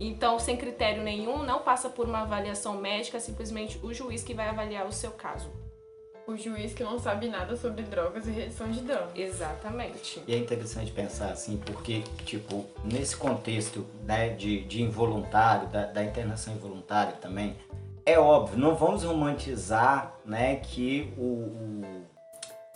Então, 0.00 0.38
sem 0.38 0.56
critério 0.56 1.02
nenhum, 1.02 1.42
não 1.42 1.60
passa 1.60 1.88
por 1.88 2.06
uma 2.06 2.20
avaliação 2.20 2.76
médica, 2.76 3.16
é 3.16 3.20
simplesmente 3.20 3.78
o 3.82 3.92
juiz 3.92 4.22
que 4.22 4.34
vai 4.34 4.48
avaliar 4.48 4.86
o 4.86 4.92
seu 4.92 5.10
caso. 5.10 5.50
O 6.26 6.36
juiz 6.36 6.74
que 6.74 6.84
não 6.84 6.98
sabe 6.98 7.26
nada 7.28 7.56
sobre 7.56 7.82
drogas 7.82 8.26
e 8.26 8.30
redução 8.30 8.70
de 8.70 8.82
dano. 8.82 9.10
Exatamente. 9.14 10.22
E 10.26 10.34
é 10.34 10.36
interessante 10.36 10.92
pensar 10.92 11.30
assim, 11.30 11.56
porque, 11.56 12.02
tipo, 12.26 12.66
nesse 12.84 13.16
contexto 13.16 13.86
né, 14.04 14.28
de, 14.28 14.62
de 14.64 14.82
involuntário, 14.82 15.68
da, 15.68 15.86
da 15.86 16.04
internação 16.04 16.54
involuntária 16.54 17.14
também, 17.14 17.56
é 18.04 18.18
óbvio, 18.18 18.58
não 18.58 18.74
vamos 18.74 19.04
romantizar 19.04 20.18
né, 20.24 20.56
que 20.56 21.12
o, 21.16 21.22
o, 21.22 22.07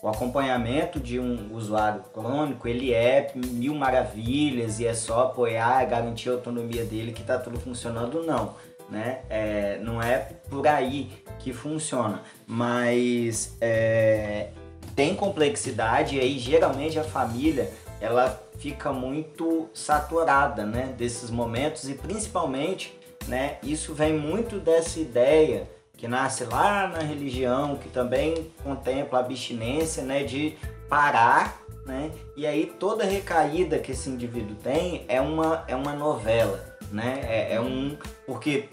o 0.02 0.08
acompanhamento 0.08 0.98
de 0.98 1.20
um 1.20 1.54
usuário 1.54 2.02
crônico, 2.12 2.66
ele 2.66 2.92
é 2.92 3.30
mil 3.36 3.72
maravilhas 3.72 4.80
e 4.80 4.86
é 4.86 4.92
só 4.92 5.26
apoiar, 5.26 5.84
garantir 5.84 6.28
a 6.28 6.32
autonomia 6.32 6.84
dele 6.84 7.12
que 7.12 7.20
está 7.20 7.38
tudo 7.38 7.58
funcionando, 7.60 8.24
não. 8.24 8.56
Né? 8.90 9.20
É, 9.30 9.78
não 9.78 10.02
é 10.02 10.18
por 10.50 10.66
aí 10.66 11.12
que 11.38 11.52
funciona, 11.52 12.20
mas 12.46 13.56
é, 13.60 14.48
tem 14.96 15.14
complexidade 15.14 16.16
e 16.16 16.20
aí 16.20 16.38
geralmente 16.38 16.98
a 16.98 17.04
família 17.04 17.70
ela 18.00 18.42
fica 18.58 18.92
muito 18.92 19.70
saturada 19.72 20.66
né, 20.66 20.94
desses 20.98 21.30
momentos 21.30 21.88
e 21.88 21.94
principalmente 21.94 22.98
né, 23.28 23.56
isso 23.62 23.94
vem 23.94 24.12
muito 24.12 24.58
dessa 24.58 24.98
ideia 25.00 25.66
que 26.02 26.08
nasce 26.08 26.42
lá 26.42 26.88
na 26.88 26.98
religião, 26.98 27.76
que 27.76 27.88
também 27.88 28.50
contempla 28.64 29.20
a 29.20 29.22
abstinência 29.22 30.02
né, 30.02 30.24
de 30.24 30.58
parar 30.88 31.62
né, 31.86 32.10
e 32.36 32.44
aí 32.44 32.66
toda 32.66 33.04
recaída 33.04 33.78
que 33.78 33.92
esse 33.92 34.10
indivíduo 34.10 34.56
tem 34.56 35.04
é 35.06 35.20
uma, 35.20 35.64
é 35.68 35.76
uma 35.76 35.92
novela, 35.92 36.76
né, 36.90 37.20
é, 37.22 37.54
é 37.54 37.60
um... 37.60 37.96
porque 38.26 38.68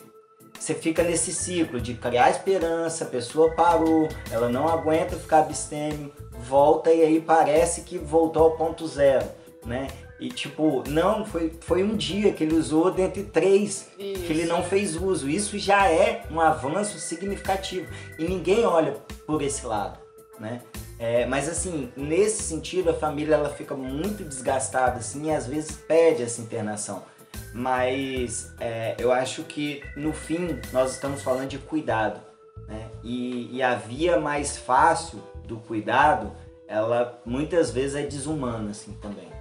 você 0.59 0.73
fica 0.73 1.03
nesse 1.03 1.31
ciclo 1.31 1.79
de 1.79 1.93
criar 1.93 2.31
esperança, 2.31 3.03
a 3.03 3.07
pessoa 3.07 3.51
parou, 3.51 4.09
ela 4.31 4.49
não 4.49 4.67
aguenta 4.67 5.15
ficar 5.15 5.41
abstêmio, 5.41 6.11
volta 6.31 6.91
e 6.91 7.03
aí 7.03 7.21
parece 7.21 7.81
que 7.81 7.99
voltou 7.99 8.41
ao 8.41 8.57
ponto 8.57 8.87
zero, 8.87 9.27
né? 9.63 9.87
E 10.19 10.27
tipo, 10.27 10.83
não, 10.87 11.25
foi, 11.25 11.53
foi 11.61 11.81
um 11.81 11.95
dia 11.95 12.33
que 12.33 12.43
ele 12.43 12.55
usou 12.55 12.91
dentre 12.91 13.23
três 13.23 13.87
que 13.97 14.03
ele 14.03 14.45
não 14.45 14.61
fez 14.61 14.95
uso. 14.95 15.29
Isso 15.29 15.57
já 15.57 15.89
é 15.89 16.25
um 16.29 16.41
avanço 16.41 16.99
significativo 16.99 17.87
e 18.17 18.25
ninguém 18.25 18.65
olha 18.65 18.97
por 19.25 19.41
esse 19.41 19.65
lado, 19.65 19.97
né? 20.37 20.61
É, 20.99 21.25
mas 21.25 21.47
assim, 21.47 21.89
nesse 21.95 22.43
sentido, 22.43 22.89
a 22.89 22.93
família 22.93 23.35
ela 23.35 23.49
fica 23.49 23.73
muito 23.73 24.21
desgastada 24.25 24.97
assim, 24.97 25.27
e 25.27 25.31
às 25.31 25.47
vezes 25.47 25.71
pede 25.71 26.21
essa 26.21 26.41
internação. 26.41 27.03
Mas 27.53 28.53
é, 28.59 28.95
eu 28.99 29.13
acho 29.13 29.43
que 29.43 29.81
no 29.95 30.11
fim 30.11 30.59
nós 30.73 30.91
estamos 30.91 31.21
falando 31.21 31.47
de 31.47 31.57
cuidado. 31.57 32.19
Né? 32.67 32.89
E, 33.01 33.55
e 33.55 33.63
a 33.63 33.75
via 33.75 34.19
mais 34.19 34.57
fácil 34.57 35.23
do 35.45 35.57
cuidado, 35.57 36.33
ela 36.67 37.21
muitas 37.25 37.71
vezes 37.71 37.95
é 37.95 38.03
desumana 38.03 38.71
assim 38.71 38.91
também. 39.01 39.38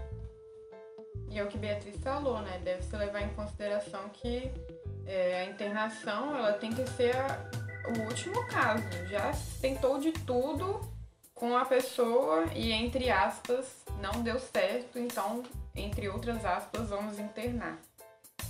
E 1.39 1.41
é 1.41 1.45
o 1.45 1.47
que 1.47 1.57
Beatriz 1.57 1.95
falou, 2.03 2.41
né? 2.41 2.61
Deve-se 2.65 2.97
levar 2.97 3.23
em 3.23 3.29
consideração 3.29 4.09
que 4.13 4.51
é, 5.07 5.43
a 5.43 5.45
internação 5.45 6.37
ela 6.37 6.53
tem 6.55 6.73
que 6.73 6.85
ser 6.91 7.15
a- 7.15 7.49
o 7.97 8.09
último 8.09 8.45
caso. 8.49 8.83
Já 9.09 9.31
tentou 9.61 10.01
de 10.01 10.11
tudo 10.11 10.81
com 11.37 11.57
a 11.57 11.65
pessoa 11.65 12.47
e, 12.57 12.73
entre 12.73 13.09
aspas, 13.09 13.85
não 14.03 14.21
deu 14.21 14.41
certo, 14.41 14.99
então, 14.99 15.45
entre 15.77 16.09
outras 16.09 16.45
aspas, 16.45 16.89
vamos 16.89 17.21
internar. 17.21 17.79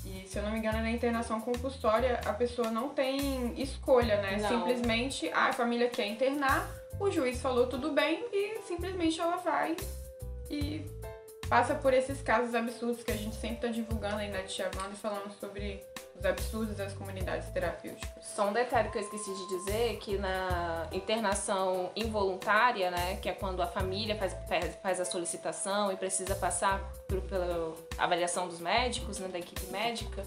E 0.07 0.27
se 0.27 0.39
eu 0.39 0.43
não 0.43 0.53
me 0.53 0.59
engano, 0.59 0.79
na 0.79 0.91
internação 0.91 1.43
compulsória, 1.43 2.19
a 2.25 2.33
pessoa 2.33 2.71
não 2.71 2.89
tem 2.89 3.53
escolha, 3.61 4.19
né? 4.23 4.39
Não. 4.39 4.49
Simplesmente 4.49 5.31
ah, 5.35 5.49
a 5.49 5.53
família 5.53 5.91
quer 5.91 6.07
internar, 6.07 6.67
o 6.99 7.11
juiz 7.11 7.39
falou 7.43 7.67
tudo 7.67 7.93
bem 7.93 8.25
e 8.33 8.63
simplesmente 8.67 9.21
ela 9.21 9.37
vai 9.37 9.77
e 10.51 10.83
passa 11.49 11.75
por 11.75 11.93
esses 11.95 12.21
casos 12.23 12.55
absurdos 12.55 13.03
que 13.03 13.11
a 13.11 13.17
gente 13.17 13.37
sempre 13.37 13.57
tá 13.57 13.69
divulgando 13.69 14.17
aí 14.17 14.31
na 14.31 14.43
Tia 14.43 14.71
Wanda, 14.77 14.95
falando 14.97 15.33
sobre 15.41 15.83
os 16.19 16.25
absurdos 16.25 16.77
das 16.77 16.93
comunidades 16.93 17.49
terapêuticas. 17.51 18.25
Só 18.25 18.49
um 18.49 18.53
detalhe 18.53 18.91
que 18.91 18.99
eu 18.99 19.03
esqueci 19.03 19.33
de 19.33 19.49
dizer, 19.49 19.97
que 19.99 20.19
na 20.19 20.87
internação 20.93 21.91
involuntária, 21.97 22.91
né, 22.91 23.17
que 23.23 23.29
é 23.29 23.33
quando 23.33 23.63
a 23.63 23.67
família 23.67 24.17
faz, 24.17 24.37
faz- 24.49 24.77
faz 24.83 25.01
a 25.01 25.05
solicitação 25.05 25.93
e 25.93 25.97
precisa 25.97 26.35
passar 26.35 26.81
por- 27.09 27.21
pela 27.23 27.75
avaliação 27.97 28.49
dos 28.49 28.59
médicos, 28.61 29.19
né, 29.19 29.29
da 29.29 29.39
equipe 29.39 29.67
médica, 29.67 30.25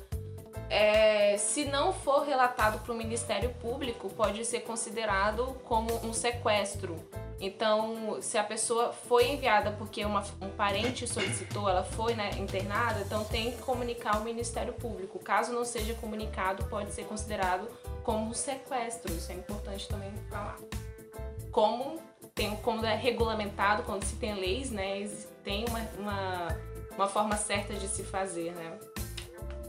é, 0.70 1.36
se 1.38 1.66
não 1.66 1.92
for 1.92 2.22
relatado 2.26 2.82
para 2.82 2.94
o 2.94 2.96
Ministério 2.96 3.50
Público, 3.62 4.10
pode 4.10 4.46
ser 4.46 4.62
considerado 4.62 5.46
como 5.66 5.94
um 6.06 6.14
sequestro. 6.14 6.96
Então, 7.44 8.20
se 8.22 8.38
a 8.38 8.44
pessoa 8.44 8.94
foi 8.94 9.32
enviada 9.32 9.72
porque 9.72 10.06
uma- 10.06 10.24
um 10.40 10.50
parente 10.50 11.08
solicitou, 11.08 11.68
ela 11.68 11.84
foi 11.84 12.14
né, 12.14 12.30
internada, 12.38 13.00
então 13.02 13.24
tem 13.24 13.52
que 13.52 13.58
comunicar 13.64 14.16
ao 14.18 14.22
Ministério 14.22 14.74
Público. 14.74 15.18
Caso 15.18 15.52
não 15.52 15.66
seja 15.66 15.96
comunicado, 15.96 16.66
pode 16.66 16.92
ser 16.92 17.06
considerado 17.06 17.68
como 18.04 18.28
um 18.30 18.34
sequestro. 18.34 19.12
Isso 19.12 19.32
é 19.32 19.36
importante 19.36 19.88
também 19.88 20.14
falar. 20.30 20.60
Como, 21.52 22.00
tem, 22.36 22.56
como 22.58 22.86
é 22.86 22.96
regulamentado, 22.96 23.82
quando 23.84 24.04
se 24.04 24.16
tem 24.18 24.36
leis, 24.36 24.70
né, 24.70 25.10
tem 25.44 25.66
uma, 25.68 25.80
uma, 25.98 26.58
uma 26.96 27.08
forma 27.10 27.36
certa 27.38 27.74
de 27.74 27.88
se 27.88 28.04
fazer, 28.04 28.52
né? 28.54 28.78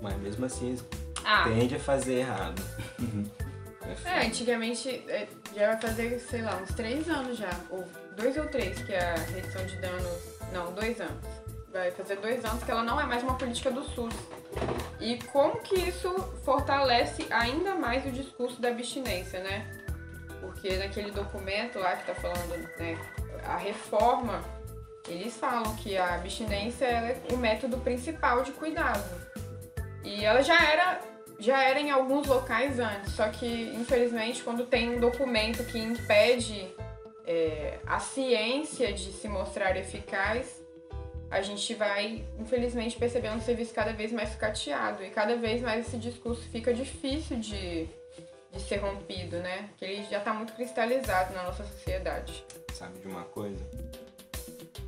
Mas 0.03 0.17
mesmo 0.19 0.45
assim, 0.45 0.77
Ah, 1.25 1.45
tende 1.45 1.75
a 1.77 1.81
fazer 1.81 2.19
errado. 2.19 2.61
É 3.87 3.95
É, 4.09 4.27
antigamente 4.27 4.89
é, 5.09 5.27
já 5.55 5.69
vai 5.69 5.81
fazer, 5.81 6.19
sei 6.21 6.43
lá, 6.43 6.57
uns 6.57 6.75
três 6.75 7.09
anos 7.09 7.39
já, 7.39 7.51
ou 7.71 7.87
dois 8.17 8.37
ou 8.37 8.47
três, 8.47 8.83
que 8.83 8.93
é 8.93 9.01
a 9.01 9.15
redução 9.15 9.65
de 9.67 9.77
danos. 9.77 10.07
Não, 10.53 10.73
dois 10.73 11.01
anos. 11.01 11.25
Vai 11.73 11.91
fazer 11.91 12.17
dois 12.17 12.45
anos 12.45 12.63
que 12.63 12.71
ela 12.71 12.83
não 12.83 13.01
é 13.01 13.05
mais 13.05 13.23
uma 13.23 13.37
política 13.37 13.71
do 13.71 13.83
SUS. 13.83 14.15
E 15.01 15.19
como 15.33 15.61
que 15.61 15.75
isso 15.89 16.11
fortalece 16.45 17.27
ainda 17.31 17.75
mais 17.75 18.05
o 18.05 18.11
discurso 18.11 18.61
da 18.61 18.69
abstinência, 18.69 19.41
né? 19.41 19.67
Porque 20.41 20.77
naquele 20.77 21.11
documento 21.11 21.79
lá 21.79 21.97
que 21.97 22.07
tá 22.07 22.15
falando, 22.15 22.69
né, 22.79 22.99
a 23.45 23.57
reforma, 23.57 24.43
eles 25.09 25.37
falam 25.37 25.75
que 25.77 25.97
a 25.97 26.17
abstinência 26.17 26.85
é 26.85 27.23
o 27.33 27.37
método 27.37 27.79
principal 27.79 28.43
de 28.43 28.53
cuidado. 28.53 29.03
E 30.05 30.25
ela 30.25 30.43
já 30.43 30.59
era 30.71 31.01
já 31.43 31.61
era 31.65 31.81
em 31.81 31.91
alguns 31.91 32.29
locais 32.29 32.79
antes, 32.79 33.15
só 33.15 33.29
que 33.29 33.73
infelizmente 33.75 34.45
quando 34.45 34.65
tem 34.65 34.97
um 34.97 35.01
documento 35.01 35.65
que 35.65 35.77
impede 35.77 36.73
é, 37.27 37.81
a 37.85 37.99
ciência 37.99 38.93
de 38.93 39.13
se 39.13 39.29
mostrar 39.29 39.77
eficaz, 39.77 40.63
a 41.29 41.43
gente 41.43 41.75
vai 41.75 42.25
infelizmente 42.39 42.97
percebendo 42.97 43.39
o 43.39 43.43
serviço 43.43 43.75
cada 43.75 43.93
vez 43.93 44.13
mais 44.13 44.29
sucateado 44.29 45.03
e 45.03 45.11
cada 45.11 45.35
vez 45.37 45.61
mais 45.63 45.89
esse 45.89 45.97
discurso 45.97 46.43
fica 46.51 46.73
difícil 46.73 47.37
de, 47.39 47.89
de 48.53 48.61
ser 48.61 48.77
rompido, 48.77 49.39
né? 49.39 49.69
Que 49.79 49.85
ele 49.85 50.07
já 50.09 50.19
está 50.19 50.33
muito 50.33 50.53
cristalizado 50.53 51.35
na 51.35 51.43
nossa 51.43 51.65
sociedade. 51.65 52.45
Sabe 52.73 53.01
de 53.01 53.09
uma 53.09 53.25
coisa? 53.25 53.59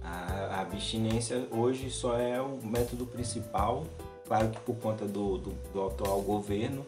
A, 0.05 0.57
a 0.57 0.61
abstinência 0.61 1.49
hoje 1.51 1.91
só 1.91 2.17
é 2.17 2.41
o 2.41 2.63
método 2.63 3.07
principal, 3.07 3.85
claro 4.27 4.49
que 4.51 4.61
por 4.61 4.77
conta 4.77 5.07
do, 5.07 5.39
do, 5.39 5.51
do 5.73 5.87
atual 5.87 6.21
governo, 6.23 6.85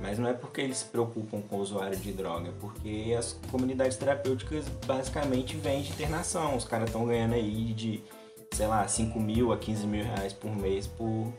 mas 0.00 0.18
não 0.18 0.28
é 0.28 0.32
porque 0.32 0.60
eles 0.60 0.78
se 0.78 0.84
preocupam 0.86 1.40
com 1.42 1.56
o 1.56 1.60
usuário 1.60 1.96
de 1.96 2.12
droga, 2.12 2.48
é 2.48 2.52
porque 2.60 3.14
as 3.16 3.34
comunidades 3.50 3.96
terapêuticas 3.96 4.64
basicamente 4.86 5.56
vêm 5.56 5.82
de 5.82 5.92
internação. 5.92 6.56
Os 6.56 6.64
caras 6.64 6.88
estão 6.88 7.06
ganhando 7.06 7.34
aí 7.34 7.72
de 7.72 8.02
sei 8.52 8.66
lá, 8.66 8.86
5 8.86 9.18
mil 9.18 9.52
a 9.52 9.56
15 9.56 9.86
mil 9.86 10.04
reais 10.04 10.32
por 10.32 10.54
mês 10.54 10.86
por 10.86 11.32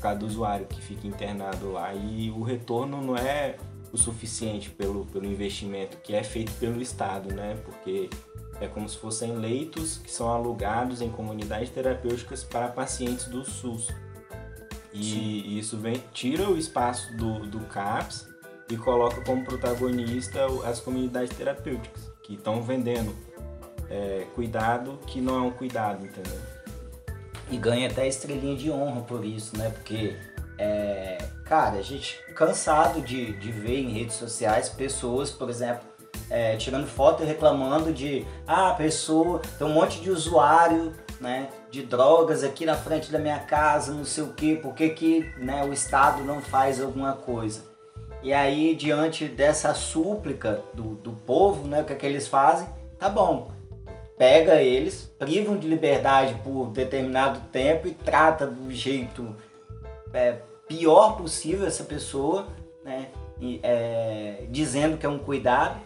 cada 0.00 0.24
usuário 0.24 0.66
que 0.66 0.80
fica 0.80 1.06
internado 1.06 1.72
lá. 1.72 1.94
E 1.94 2.30
o 2.30 2.42
retorno 2.42 3.00
não 3.00 3.16
é 3.16 3.56
o 3.92 3.96
suficiente 3.96 4.70
pelo, 4.70 5.06
pelo 5.06 5.24
investimento 5.24 5.96
que 5.98 6.14
é 6.14 6.22
feito 6.22 6.52
pelo 6.54 6.82
Estado, 6.82 7.32
né? 7.32 7.56
Porque 7.64 8.10
é 8.60 8.66
como 8.66 8.88
se 8.88 8.98
fossem 8.98 9.36
leitos 9.36 9.98
que 9.98 10.10
são 10.10 10.28
alugados 10.28 11.00
em 11.00 11.08
comunidades 11.08 11.70
terapêuticas 11.70 12.42
para 12.42 12.68
pacientes 12.68 13.26
do 13.26 13.44
SUS. 13.44 13.88
E 15.00 15.58
isso 15.58 15.76
vem, 15.76 16.02
tira 16.12 16.48
o 16.48 16.56
espaço 16.56 17.16
do, 17.16 17.46
do 17.46 17.60
CAPS 17.60 18.28
e 18.68 18.76
coloca 18.76 19.20
como 19.22 19.44
protagonista 19.44 20.46
as 20.64 20.80
comunidades 20.80 21.34
terapêuticas, 21.36 22.10
que 22.22 22.34
estão 22.34 22.62
vendendo 22.62 23.14
é, 23.88 24.26
cuidado 24.34 24.98
que 25.06 25.20
não 25.20 25.36
é 25.36 25.40
um 25.40 25.50
cuidado, 25.50 26.04
entendeu? 26.04 26.38
E 27.50 27.56
ganha 27.56 27.88
até 27.88 28.06
estrelinha 28.06 28.56
de 28.56 28.70
honra 28.70 29.00
por 29.02 29.24
isso, 29.24 29.56
né? 29.56 29.70
Porque, 29.70 30.16
é, 30.58 31.16
cara, 31.44 31.78
a 31.78 31.82
gente 31.82 32.20
cansado 32.34 33.00
de, 33.00 33.32
de 33.38 33.50
ver 33.50 33.78
em 33.80 33.90
redes 33.90 34.16
sociais 34.16 34.68
pessoas, 34.68 35.30
por 35.30 35.48
exemplo, 35.48 35.86
é, 36.28 36.56
tirando 36.56 36.86
foto 36.86 37.22
e 37.22 37.26
reclamando 37.26 37.92
de 37.92 38.26
ah, 38.46 38.70
a 38.70 38.74
pessoa, 38.74 39.40
tem 39.56 39.66
um 39.66 39.72
monte 39.72 40.00
de 40.00 40.10
usuário 40.10 40.92
né, 41.20 41.48
de 41.70 41.82
drogas 41.82 42.44
aqui 42.44 42.64
na 42.64 42.76
frente 42.76 43.10
da 43.10 43.18
minha 43.18 43.38
casa, 43.40 43.92
não 43.92 44.04
sei 44.04 44.24
o 44.24 44.32
que, 44.32 44.56
por 44.56 44.74
que, 44.74 44.90
que 44.90 45.32
né, 45.36 45.64
o 45.64 45.72
Estado 45.72 46.22
não 46.22 46.40
faz 46.40 46.80
alguma 46.80 47.12
coisa? 47.12 47.62
E 48.22 48.32
aí, 48.32 48.74
diante 48.74 49.26
dessa 49.26 49.74
súplica 49.74 50.62
do, 50.74 50.94
do 50.96 51.12
povo, 51.12 51.66
né, 51.68 51.82
o 51.82 51.84
que, 51.84 51.92
é 51.92 51.96
que 51.96 52.06
eles 52.06 52.26
fazem? 52.26 52.68
Tá 52.98 53.08
bom, 53.08 53.50
pega 54.16 54.60
eles, 54.60 55.12
privam 55.18 55.56
de 55.56 55.68
liberdade 55.68 56.34
por 56.42 56.70
determinado 56.70 57.40
tempo 57.52 57.86
e 57.86 57.94
trata 57.94 58.46
do 58.46 58.72
jeito 58.72 59.36
é, 60.12 60.38
pior 60.66 61.16
possível 61.16 61.66
essa 61.66 61.84
pessoa, 61.84 62.48
né, 62.84 63.08
e, 63.40 63.60
é, 63.62 64.46
dizendo 64.50 64.98
que 64.98 65.06
é 65.06 65.08
um 65.08 65.18
cuidado, 65.18 65.80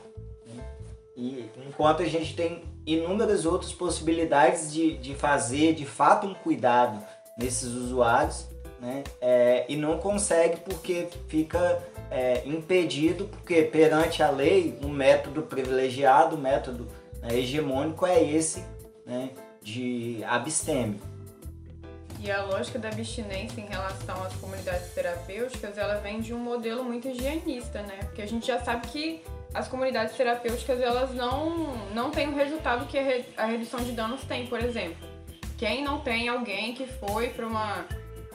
e 1.15 1.51
enquanto 1.69 2.03
a 2.03 2.07
gente 2.07 2.35
tem 2.35 2.65
inúmeras 2.87 3.47
outras 3.47 3.73
possibilidades 3.73 4.73
de, 4.73 4.97
de 4.97 5.15
fazer 5.15 5.75
de 5.75 5.87
fato 5.87 6.27
um 6.27 6.35
cuidado 6.35 7.03
nesses 7.37 7.71
usuários, 7.71 8.47
né? 8.81 9.05
É, 9.21 9.65
e 9.69 9.77
não 9.77 9.99
consegue 9.99 10.59
porque 10.61 11.09
fica 11.29 11.81
é, 12.11 12.43
impedido, 12.45 13.27
porque 13.27 13.63
perante 13.63 14.23
a 14.23 14.31
lei, 14.31 14.79
um 14.83 14.89
método 14.89 15.43
privilegiado, 15.43 16.37
um 16.37 16.41
método 16.41 16.89
né, 17.23 17.39
hegemônico 17.39 18.05
é 18.05 18.23
esse 18.23 18.65
né, 19.07 19.31
de 19.63 20.23
abstêmio. 20.25 21.01
E 22.21 22.31
a 22.31 22.45
lógica 22.45 22.79
da 22.79 22.89
abstinência 22.89 23.61
em 23.61 23.67
relação 23.67 24.23
às 24.23 24.33
comunidades 24.35 24.93
terapêuticas, 24.95 25.77
ela 25.77 25.97
vem 25.97 26.21
de 26.21 26.33
um 26.33 26.39
modelo 26.39 26.85
muito 26.85 27.09
higienista, 27.09 27.83
né? 27.83 27.99
Porque 28.05 28.23
a 28.23 28.27
gente 28.27 28.47
já 28.47 28.61
sabe 28.61 28.87
que 28.87 29.25
as 29.55 29.69
comunidades 29.69 30.17
terapêuticas 30.17 30.81
elas 30.81 31.15
não, 31.15 31.77
não 31.95 32.11
têm 32.11 32.29
o 32.29 32.35
resultado 32.35 32.87
que 32.87 32.99
a, 32.99 33.03
re, 33.03 33.25
a 33.37 33.47
redução 33.47 33.81
de 33.81 33.93
danos 33.93 34.23
tem, 34.25 34.47
por 34.47 34.61
exemplo. 34.61 35.09
Quem 35.59 35.85
não 35.85 36.01
tem 36.01 36.29
alguém 36.29 36.75
que 36.75 36.87
foi 36.87 37.29
para 37.29 37.47
uma, 37.47 37.87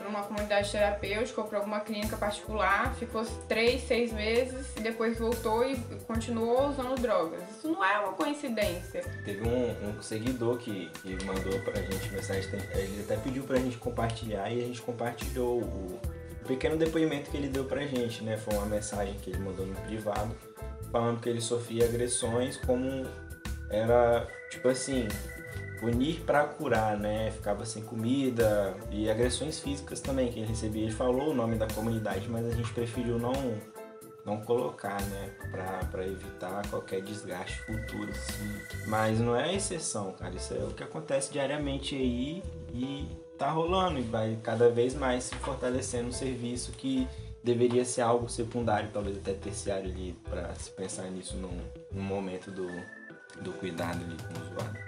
uma 0.07 0.23
comunidade 0.23 0.71
terapêutica 0.71 1.41
ou 1.41 1.47
para 1.47 1.57
alguma 1.57 1.79
clínica 1.81 2.15
particular, 2.15 2.93
ficou 2.95 3.25
três, 3.47 3.83
seis 3.83 4.13
meses 4.13 4.75
e 4.77 4.79
depois 4.79 5.19
voltou 5.19 5.65
e 5.69 5.75
continuou 6.07 6.69
usando 6.69 6.95
drogas. 6.99 7.41
Isso 7.49 7.67
não 7.67 7.83
é 7.83 7.99
uma 7.99 8.13
coincidência. 8.13 9.01
Teve 9.25 9.47
um, 9.47 9.89
um 9.89 10.01
seguidor 10.01 10.57
que, 10.57 10.89
que 11.01 11.23
mandou 11.25 11.59
pra 11.61 11.75
gente 11.81 12.09
mensagem, 12.11 12.49
ele 12.75 13.01
até 13.03 13.17
pediu 13.17 13.43
pra 13.43 13.57
gente 13.57 13.77
compartilhar 13.77 14.49
e 14.49 14.63
a 14.63 14.65
gente 14.65 14.81
compartilhou 14.81 15.61
o 15.61 15.99
pequeno 16.47 16.77
depoimento 16.77 17.29
que 17.29 17.35
ele 17.35 17.49
deu 17.49 17.65
pra 17.65 17.85
gente, 17.85 18.23
né? 18.23 18.37
Foi 18.37 18.53
uma 18.53 18.65
mensagem 18.65 19.15
que 19.15 19.31
ele 19.31 19.39
mandou 19.39 19.65
no 19.65 19.75
privado 19.81 20.33
falando 20.91 21.19
que 21.19 21.29
ele 21.29 21.41
sofria 21.41 21.85
agressões 21.85 22.57
como 22.57 23.05
era 23.69 24.27
tipo 24.49 24.67
assim 24.67 25.07
punir 25.79 26.21
para 26.21 26.43
curar, 26.45 26.97
né? 26.97 27.31
Ficava 27.31 27.65
sem 27.65 27.83
comida 27.83 28.75
e 28.91 29.09
agressões 29.09 29.59
físicas 29.59 30.01
também 30.01 30.31
que 30.31 30.39
ele 30.39 30.47
recebia. 30.47 30.83
Ele 30.83 30.91
falou 30.91 31.31
o 31.31 31.33
nome 31.33 31.55
da 31.55 31.67
comunidade, 31.67 32.27
mas 32.29 32.45
a 32.45 32.51
gente 32.51 32.71
preferiu 32.73 33.19
não 33.19 33.33
não 34.25 34.41
colocar, 34.41 35.01
né, 35.03 35.31
para 35.89 36.05
evitar 36.05 36.61
qualquer 36.69 37.01
desgaste 37.01 37.59
futuro. 37.61 38.11
Assim. 38.11 38.61
Mas 38.85 39.21
não 39.21 39.33
é 39.33 39.55
exceção, 39.55 40.11
cara. 40.11 40.35
Isso 40.35 40.53
é 40.53 40.57
o 40.65 40.71
que 40.71 40.83
acontece 40.83 41.31
diariamente 41.31 41.95
aí 41.95 42.43
e 42.73 43.07
tá 43.37 43.49
rolando 43.49 43.99
e 43.99 44.01
vai 44.01 44.37
cada 44.43 44.69
vez 44.69 44.93
mais 44.93 45.23
se 45.23 45.35
fortalecendo 45.35 46.09
um 46.09 46.11
serviço 46.11 46.73
que 46.73 47.07
deveria 47.47 47.85
ser 47.85 48.01
algo 48.01 48.27
secundário, 48.27 48.89
talvez 48.91 49.17
até 49.17 49.31
terciário 49.31 49.89
ali, 49.89 50.13
para 50.29 50.53
se 50.55 50.69
pensar 50.71 51.09
nisso 51.09 51.37
num, 51.37 51.57
num 51.93 52.03
momento 52.03 52.51
do, 52.51 52.67
do 53.41 53.53
cuidado 53.53 54.03
ali 54.03 54.17
com 54.21 54.37
o 54.37 54.43
usuário. 54.43 54.87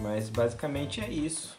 Mas 0.00 0.28
basicamente 0.28 1.00
é 1.00 1.08
isso. 1.08 1.56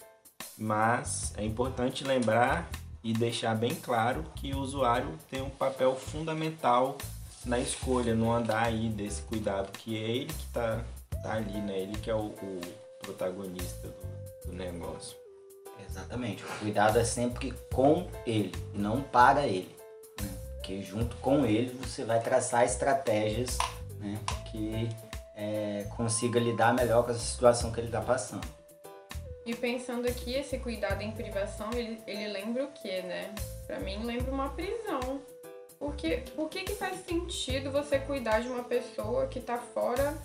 Mas 0.56 1.34
é 1.36 1.44
importante 1.44 2.04
lembrar 2.04 2.70
e 3.04 3.12
deixar 3.12 3.56
bem 3.56 3.74
claro 3.74 4.24
que 4.36 4.54
o 4.54 4.60
usuário 4.60 5.18
tem 5.32 5.42
um 5.42 5.50
papel 5.50 5.96
fundamental 5.96 7.00
na 7.44 7.58
escolha, 7.60 8.14
no 8.14 8.32
andar 8.32 8.66
aí 8.66 8.88
desse 8.90 9.24
cuidado, 9.24 9.72
que 9.72 9.98
é 9.98 10.10
ele 10.12 10.26
que 10.28 10.44
está 10.44 10.84
tá 11.24 11.34
ali, 11.34 11.60
né? 11.60 11.80
Ele 11.80 11.98
que 11.98 12.12
é 12.12 12.16
o, 12.16 12.28
o 12.28 12.62
protagonista 13.02 13.88
do, 13.88 14.52
do 14.52 14.54
negócio. 14.56 15.21
Exatamente. 15.88 16.44
O 16.44 16.60
cuidado 16.60 16.98
é 17.00 17.04
sempre 17.04 17.54
com 17.74 18.08
ele, 18.26 18.54
não 18.74 19.02
para 19.02 19.46
ele. 19.46 19.76
Né? 20.22 20.30
Porque 20.56 20.82
junto 20.82 21.16
com 21.18 21.46
ele 21.46 21.78
você 21.82 22.04
vai 22.04 22.22
traçar 22.22 22.64
estratégias 22.64 23.58
né, 24.00 24.20
que 24.52 24.90
é, 25.36 25.86
consiga 25.96 26.40
lidar 26.40 26.74
melhor 26.74 27.04
com 27.04 27.12
essa 27.12 27.20
situação 27.20 27.72
que 27.72 27.80
ele 27.80 27.88
está 27.88 28.02
passando. 28.02 28.48
E 29.46 29.56
pensando 29.56 30.08
aqui, 30.08 30.36
esse 30.36 30.60
cuidado 30.60 31.02
em 31.02 31.12
privação, 31.12 31.70
ele, 31.74 32.00
ele 32.06 32.28
lembra 32.28 32.64
o 32.64 32.72
que, 32.72 33.02
né? 33.02 33.34
Pra 33.66 33.80
mim, 33.80 34.04
lembra 34.04 34.32
uma 34.32 34.50
prisão. 34.50 35.20
Porque, 35.80 36.24
por 36.36 36.48
que, 36.48 36.64
que 36.64 36.76
faz 36.76 37.04
sentido 37.06 37.72
você 37.72 37.98
cuidar 37.98 38.42
de 38.42 38.48
uma 38.48 38.64
pessoa 38.64 39.26
que 39.26 39.40
tá 39.40 39.58
fora 39.58 40.16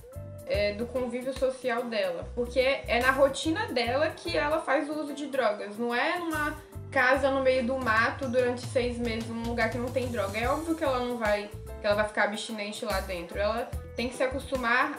é, 0.47 0.73
do 0.75 0.87
convívio 0.87 1.37
social 1.37 1.85
dela. 1.85 2.29
Porque 2.35 2.61
é 2.61 3.01
na 3.01 3.11
rotina 3.11 3.67
dela 3.67 4.09
que 4.11 4.37
ela 4.37 4.61
faz 4.61 4.89
o 4.89 5.01
uso 5.01 5.13
de 5.13 5.27
drogas. 5.27 5.77
Não 5.77 5.95
é 5.95 6.19
numa 6.19 6.57
casa 6.91 7.31
no 7.31 7.43
meio 7.43 7.67
do 7.67 7.77
mato 7.79 8.29
durante 8.29 8.65
seis 8.67 8.99
meses, 8.99 9.29
num 9.29 9.43
lugar 9.43 9.71
que 9.71 9.79
não 9.79 9.89
tem 9.89 10.07
droga. 10.09 10.39
É 10.39 10.49
óbvio 10.49 10.75
que 10.75 10.85
ela 10.85 11.01
não 11.01 11.19
vai. 11.19 11.51
que 11.81 11.87
ela 11.87 11.97
vai 11.97 12.07
ficar 12.07 12.25
abstinente 12.25 12.85
lá 12.85 13.01
dentro. 13.01 13.39
Ela 13.39 13.69
tem 13.97 14.09
que 14.09 14.17
se 14.17 14.23
acostumar, 14.23 14.99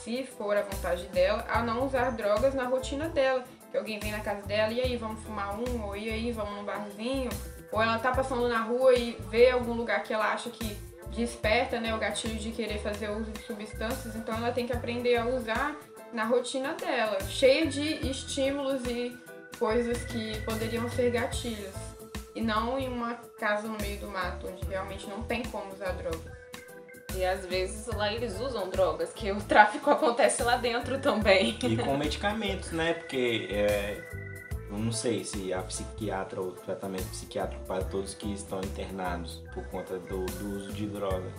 se 0.00 0.24
for 0.24 0.56
a 0.56 0.62
vontade 0.62 1.06
dela, 1.08 1.44
a 1.48 1.62
não 1.62 1.86
usar 1.86 2.10
drogas 2.10 2.54
na 2.54 2.64
rotina 2.64 3.08
dela. 3.08 3.44
Que 3.70 3.76
alguém 3.76 3.98
vem 3.98 4.12
na 4.12 4.20
casa 4.20 4.42
dela, 4.42 4.72
e 4.72 4.80
aí, 4.80 4.96
vamos 4.96 5.22
fumar 5.22 5.58
um, 5.58 5.84
ou 5.84 5.96
e 5.96 6.08
aí, 6.08 6.32
vamos 6.32 6.54
num 6.54 6.64
barzinho. 6.64 7.30
Ou 7.70 7.82
ela 7.82 7.98
tá 7.98 8.10
passando 8.12 8.48
na 8.48 8.62
rua 8.62 8.94
e 8.94 9.18
vê 9.28 9.50
algum 9.50 9.74
lugar 9.74 10.02
que 10.02 10.12
ela 10.12 10.32
acha 10.32 10.48
que 10.48 10.87
desperta 11.12 11.80
né, 11.80 11.94
o 11.94 11.98
gatilho 11.98 12.36
de 12.36 12.50
querer 12.50 12.78
fazer 12.78 13.10
uso 13.10 13.30
de 13.30 13.42
substâncias, 13.42 14.14
então 14.14 14.34
ela 14.36 14.52
tem 14.52 14.66
que 14.66 14.72
aprender 14.72 15.16
a 15.16 15.26
usar 15.26 15.76
na 16.12 16.24
rotina 16.24 16.74
dela, 16.74 17.18
cheia 17.28 17.66
de 17.66 18.06
estímulos 18.08 18.84
e 18.86 19.16
coisas 19.58 20.04
que 20.04 20.40
poderiam 20.42 20.88
ser 20.90 21.10
gatilhos. 21.10 21.74
E 22.34 22.40
não 22.40 22.78
em 22.78 22.88
uma 22.88 23.14
casa 23.38 23.66
no 23.66 23.76
meio 23.78 23.98
do 23.98 24.08
mato, 24.08 24.46
onde 24.46 24.64
realmente 24.66 25.08
não 25.08 25.24
tem 25.24 25.42
como 25.42 25.72
usar 25.72 25.92
drogas. 25.92 26.38
E 27.16 27.24
às 27.24 27.44
vezes 27.46 27.86
lá 27.86 28.12
eles 28.12 28.38
usam 28.38 28.68
drogas, 28.68 29.12
que 29.12 29.32
o 29.32 29.40
tráfico 29.40 29.90
acontece 29.90 30.42
lá 30.42 30.56
dentro 30.56 30.98
também. 31.00 31.58
E 31.62 31.76
com 31.76 31.96
medicamentos, 31.96 32.70
né? 32.70 32.94
Porque 32.94 33.48
é, 33.50 34.00
não 34.76 34.92
sei 34.92 35.24
se 35.24 35.52
a 35.52 35.62
psiquiatra 35.62 36.40
ou 36.40 36.52
tratamento 36.52 37.08
psiquiátrico 37.08 37.64
para 37.64 37.84
todos 37.84 38.14
que 38.14 38.32
estão 38.32 38.60
internados 38.60 39.42
por 39.54 39.64
conta 39.68 39.98
do, 39.98 40.26
do 40.26 40.56
uso 40.56 40.72
de 40.72 40.86
droga. 40.86 41.32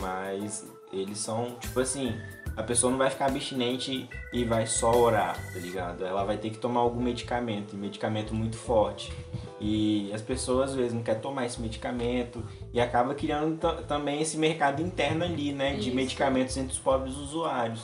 Mas 0.00 0.66
eles 0.92 1.18
são, 1.18 1.54
tipo 1.60 1.78
assim, 1.78 2.12
a 2.56 2.62
pessoa 2.62 2.90
não 2.90 2.98
vai 2.98 3.10
ficar 3.10 3.26
abstinente 3.26 4.08
e 4.32 4.44
vai 4.44 4.66
só 4.66 4.92
orar, 4.92 5.36
tá 5.52 5.58
ligado? 5.58 6.04
Ela 6.04 6.24
vai 6.24 6.36
ter 6.36 6.50
que 6.50 6.58
tomar 6.58 6.80
algum 6.80 7.00
medicamento, 7.00 7.76
medicamento 7.76 8.34
muito 8.34 8.56
forte. 8.56 9.12
E 9.60 10.12
as 10.12 10.20
pessoas 10.20 10.70
às 10.70 10.76
vezes 10.76 10.92
não 10.92 11.02
querem 11.02 11.20
tomar 11.20 11.46
esse 11.46 11.60
medicamento 11.60 12.44
e 12.72 12.80
acaba 12.80 13.14
criando 13.14 13.56
também 13.86 14.20
esse 14.20 14.36
mercado 14.36 14.82
interno 14.82 15.24
ali, 15.24 15.52
né? 15.52 15.74
De 15.74 15.88
Isso. 15.88 15.96
medicamentos 15.96 16.56
entre 16.56 16.72
os 16.72 16.78
pobres 16.78 17.16
usuários 17.16 17.82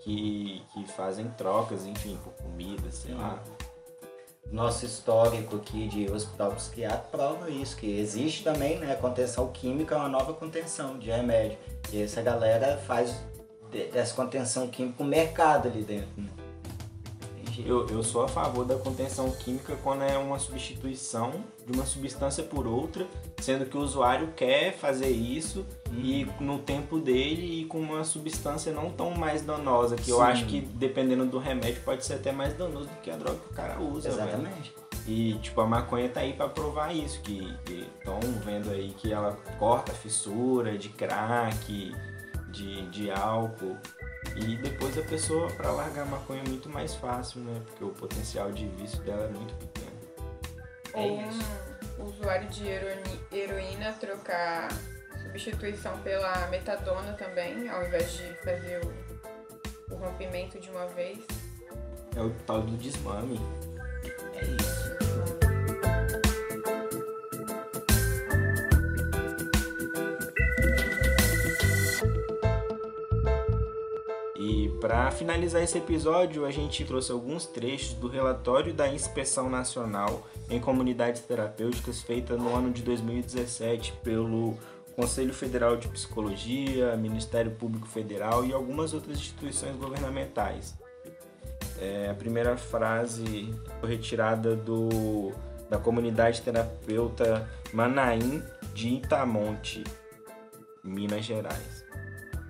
que, 0.00 0.62
que 0.74 0.84
fazem 0.92 1.28
trocas, 1.38 1.86
enfim, 1.86 2.18
por 2.22 2.32
comida, 2.34 2.90
sei 2.90 3.14
lá 3.14 3.40
nosso 4.50 4.86
histórico 4.86 5.56
aqui 5.56 5.88
de 5.88 6.10
hospital 6.10 6.52
psiquiátrico 6.52 7.10
prova 7.10 7.50
isso, 7.50 7.76
que 7.76 7.98
existe 7.98 8.44
também, 8.44 8.78
né, 8.78 8.94
contenção 8.94 9.48
química, 9.48 9.96
uma 9.96 10.08
nova 10.08 10.32
contenção 10.32 10.98
de 10.98 11.10
remédio. 11.10 11.58
E 11.92 12.02
essa 12.02 12.22
galera 12.22 12.78
faz 12.86 13.14
dessa 13.92 14.14
contenção 14.14 14.68
química 14.68 15.02
um 15.02 15.06
mercado 15.06 15.68
ali 15.68 15.82
dentro. 15.82 16.08
Né? 16.16 16.45
Entendi. 17.56 17.68
Eu, 17.68 17.86
eu 17.88 18.02
sou 18.02 18.22
a 18.22 18.28
favor 18.28 18.64
da 18.64 18.76
contenção 18.76 19.30
química 19.30 19.76
quando 19.82 20.02
é 20.02 20.18
uma 20.18 20.38
substituição 20.38 21.44
de 21.66 21.72
uma 21.72 21.86
substância 21.86 22.44
por 22.44 22.66
outra, 22.66 23.06
sendo 23.40 23.66
que 23.66 23.76
o 23.76 23.80
usuário 23.80 24.32
quer 24.36 24.76
fazer 24.76 25.10
isso 25.10 25.66
e 25.92 26.26
no 26.38 26.58
tempo 26.58 26.98
dele 26.98 27.62
e 27.62 27.64
com 27.64 27.80
uma 27.80 28.04
substância 28.04 28.72
não 28.72 28.90
tão 28.90 29.10
mais 29.10 29.42
danosa, 29.42 29.96
que 29.96 30.10
eu 30.10 30.18
Sim. 30.18 30.22
acho 30.22 30.46
que 30.46 30.60
dependendo 30.60 31.26
do 31.26 31.38
remédio 31.38 31.82
pode 31.82 32.04
ser 32.04 32.14
até 32.14 32.30
mais 32.30 32.54
danoso 32.54 32.86
do 32.86 33.00
que 33.02 33.10
a 33.10 33.16
droga 33.16 33.38
que 33.38 33.52
o 33.52 33.54
cara 33.54 33.80
usa, 33.80 34.10
velho. 34.10 34.28
Exatamente. 34.28 34.74
E 35.06 35.34
tipo, 35.34 35.60
a 35.60 35.66
maconha 35.66 36.08
tá 36.08 36.20
aí 36.20 36.32
pra 36.32 36.48
provar 36.48 36.94
isso, 36.94 37.20
que 37.20 37.54
estão 37.68 38.18
vendo 38.44 38.70
aí 38.70 38.90
que 38.98 39.12
ela 39.12 39.38
corta 39.58 39.92
a 39.92 39.94
fissura 39.94 40.76
de 40.76 40.88
crack, 40.88 41.94
de, 42.56 42.86
de 42.88 43.10
álcool. 43.10 43.76
E 44.34 44.56
depois 44.56 44.98
a 44.98 45.02
pessoa, 45.02 45.48
pra 45.52 45.70
largar 45.70 46.02
a 46.02 46.06
maconha 46.06 46.42
é 46.44 46.48
muito 46.48 46.68
mais 46.68 46.94
fácil, 46.94 47.40
né? 47.40 47.62
Porque 47.66 47.84
o 47.84 47.90
potencial 47.90 48.50
de 48.50 48.66
vício 48.68 49.00
dela 49.02 49.24
é 49.24 49.28
muito 49.28 49.54
pequeno. 49.54 49.96
É 50.94 51.00
Ou 51.00 51.20
isso. 51.20 51.46
um 51.98 52.04
usuário 52.04 52.48
de 52.48 52.66
heroína, 52.66 53.02
heroína 53.30 53.92
trocar 53.92 54.68
substituição 55.22 55.98
pela 55.98 56.46
metadona 56.48 57.12
também, 57.12 57.68
ao 57.68 57.86
invés 57.86 58.12
de 58.12 58.34
fazer 58.42 58.80
o, 58.84 59.94
o 59.94 59.96
rompimento 59.96 60.58
de 60.58 60.70
uma 60.70 60.86
vez. 60.88 61.18
É 62.16 62.20
o 62.20 62.30
tal 62.46 62.62
do 62.62 62.76
desmame. 62.76 63.38
É 64.34 64.44
isso. 64.44 65.05
Para 74.86 75.10
finalizar 75.10 75.60
esse 75.64 75.78
episódio, 75.78 76.46
a 76.46 76.50
gente 76.52 76.84
trouxe 76.84 77.10
alguns 77.10 77.44
trechos 77.44 77.92
do 77.94 78.06
relatório 78.06 78.72
da 78.72 78.86
Inspeção 78.86 79.50
Nacional 79.50 80.24
em 80.48 80.60
Comunidades 80.60 81.22
Terapêuticas 81.22 82.02
feita 82.02 82.36
no 82.36 82.54
ano 82.54 82.70
de 82.70 82.82
2017 82.82 83.94
pelo 84.04 84.56
Conselho 84.94 85.34
Federal 85.34 85.76
de 85.76 85.88
Psicologia, 85.88 86.96
Ministério 86.96 87.50
Público 87.50 87.88
Federal 87.88 88.46
e 88.46 88.52
algumas 88.52 88.94
outras 88.94 89.18
instituições 89.18 89.74
governamentais. 89.74 90.76
É, 91.80 92.08
a 92.08 92.14
primeira 92.14 92.56
frase 92.56 93.52
foi 93.80 93.90
retirada 93.90 94.54
do, 94.54 95.32
da 95.68 95.78
comunidade 95.78 96.42
terapeuta 96.42 97.50
Manaim 97.72 98.40
de 98.72 98.90
Itamonte, 98.90 99.82
Minas 100.84 101.24
Gerais. 101.24 101.84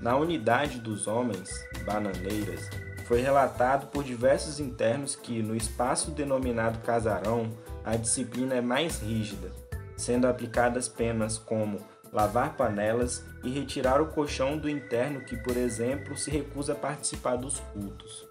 Na 0.03 0.15
unidade 0.15 0.79
dos 0.79 1.07
homens, 1.07 1.49
Bananeiras, 1.87 2.69
foi 3.07 3.21
relatado 3.21 3.87
por 3.87 4.03
diversos 4.03 4.59
internos 4.59 5.15
que, 5.15 5.41
no 5.41 5.55
espaço 5.55 6.11
denominado 6.11 6.81
casarão, 6.81 7.57
a 7.85 7.97
disciplina 7.97 8.57
é 8.57 8.61
mais 8.61 9.01
rígida, 9.01 9.53
sendo 9.97 10.27
aplicadas 10.27 10.89
penas 10.89 11.39
como 11.39 11.79
lavar 12.13 12.57
panelas 12.57 13.25
e 13.45 13.51
retirar 13.51 14.01
o 14.01 14.09
colchão 14.09 14.59
do 14.59 14.69
interno 14.69 15.21
que, 15.21 15.37
por 15.37 15.57
exemplo, 15.57 16.17
se 16.17 16.31
recusa 16.31 16.73
a 16.73 16.77
participar 16.77 17.37
dos 17.37 17.61
cultos. 17.61 18.27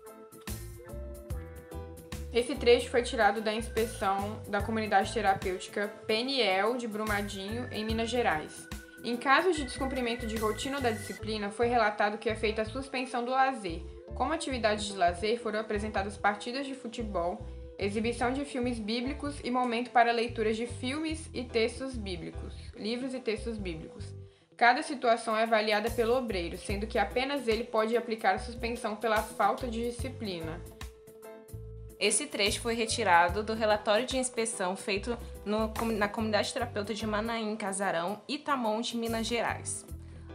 Esse 2.34 2.54
trecho 2.54 2.90
foi 2.90 3.02
tirado 3.02 3.40
da 3.40 3.54
inspeção 3.54 4.42
da 4.50 4.62
comunidade 4.62 5.14
terapêutica 5.14 5.88
Peniel 6.06 6.76
de 6.76 6.86
Brumadinho, 6.86 7.70
em 7.72 7.86
Minas 7.86 8.10
Gerais. 8.10 8.68
Em 9.06 9.16
casos 9.16 9.56
de 9.56 9.64
descumprimento 9.64 10.26
de 10.26 10.36
rotina 10.36 10.82
da 10.82 10.90
disciplina, 10.90 11.52
foi 11.52 11.68
relatado 11.68 12.18
que 12.18 12.28
é 12.28 12.34
feita 12.34 12.64
a 12.64 12.66
suspensão 12.66 13.24
do 13.24 13.30
lazer. 13.30 13.84
Como 14.16 14.34
atividades 14.34 14.86
de 14.86 14.94
lazer, 14.94 15.40
foram 15.40 15.60
apresentadas 15.60 16.18
partidas 16.18 16.66
de 16.66 16.74
futebol, 16.74 17.40
exibição 17.78 18.34
de 18.34 18.44
filmes 18.44 18.80
bíblicos 18.80 19.40
e 19.44 19.52
momento 19.52 19.92
para 19.92 20.12
leituras 20.12 20.58
de 20.58 20.66
filmes 20.66 21.30
e 21.36 21.44
textos 21.44 21.96
bíblicos, 21.96 22.56
livros 22.76 23.14
e 23.14 23.20
textos 23.20 23.60
bíblicos. 23.60 24.06
Cada 24.58 24.82
situação 24.82 25.38
é 25.38 25.44
avaliada 25.44 25.92
pelo 25.92 26.18
obreiro, 26.18 26.58
sendo 26.58 26.88
que 26.88 26.98
apenas 26.98 27.48
ele 27.48 27.64
pode 27.64 27.96
aplicar 27.96 28.34
a 28.34 28.40
suspensão 28.40 28.96
pela 28.96 29.22
falta 29.22 29.68
de 29.68 29.84
disciplina. 29.88 30.60
Esse 32.00 32.26
trecho 32.26 32.60
foi 32.62 32.76
retirado 32.76 33.42
do 33.42 33.54
relatório 33.54 34.06
de 34.06 34.18
inspeção 34.18 34.76
feito 34.76 35.18
no- 35.46 35.72
na 35.94 36.10
comunidade 36.10 36.52
terapeuta 36.52 36.94
de 36.94 37.08
Manaim, 37.08 37.56
Casarão, 37.56 38.22
Itamonte, 38.28 38.98
Minas 38.98 39.26
Gerais. 39.26 39.86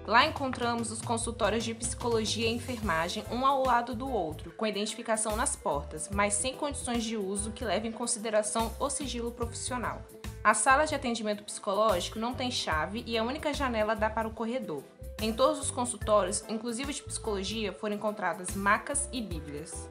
Lá 0.07 0.25
encontramos 0.25 0.91
os 0.91 1.03
consultórios 1.03 1.63
de 1.63 1.75
psicologia 1.75 2.49
e 2.49 2.55
enfermagem 2.55 3.23
um 3.31 3.45
ao 3.45 3.63
lado 3.65 3.95
do 3.95 4.11
outro, 4.11 4.51
com 4.53 4.67
identificação 4.67 5.37
nas 5.37 5.55
portas, 5.55 6.09
mas 6.09 6.33
sem 6.35 6.55
condições 6.55 7.05
de 7.05 7.17
uso 7.19 7.53
que 7.53 7.65
levem 7.65 7.91
em 7.91 7.95
consideração 7.95 8.73
o 8.81 8.89
sigilo 8.89 9.31
profissional. 9.31 10.03
A 10.43 10.55
sala 10.55 10.87
de 10.87 10.95
atendimento 10.95 11.45
psicológico 11.45 12.19
não 12.19 12.33
tem 12.35 12.51
chave 12.51 13.05
e 13.07 13.19
a 13.19 13.23
única 13.23 13.53
janela 13.53 13.95
dá 13.95 14.09
para 14.09 14.27
o 14.27 14.33
corredor. 14.33 14.83
Em 15.21 15.35
todos 15.35 15.61
os 15.61 15.71
consultórios, 15.71 16.43
inclusive 16.49 16.95
de 16.95 17.03
psicologia, 17.03 17.75
foram 17.75 17.97
encontradas 17.97 18.57
macas 18.57 19.07
e 19.13 19.21
bíblias. 19.21 19.87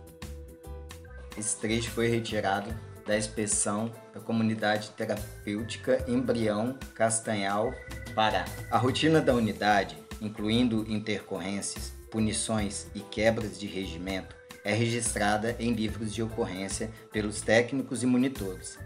Esse 1.39 1.56
trecho 1.56 1.89
foi 1.91 2.10
retirado 2.10 2.69
da 3.08 3.17
inspeção 3.17 3.89
da 4.13 4.19
comunidade 4.19 4.89
terapêutica 4.89 6.04
Embrião 6.06 6.78
Castanhal, 6.93 7.73
Pará. 8.13 8.43
A 8.69 8.78
rotina 8.78 9.21
da 9.21 9.34
unidade, 9.34 9.97
incluindo 10.19 10.86
intercorrências, 10.91 11.93
punições 12.12 12.88
e 12.93 12.99
quebras 12.99 13.58
de 13.58 13.67
regimento, 13.67 14.36
é 14.65 14.73
registrada 14.73 15.56
em 15.62 15.71
livros 15.71 16.13
de 16.13 16.21
ocorrência 16.21 16.91
pelos 17.10 17.39
técnicos 17.39 18.04
e 18.04 18.06
monitores. 18.06 18.78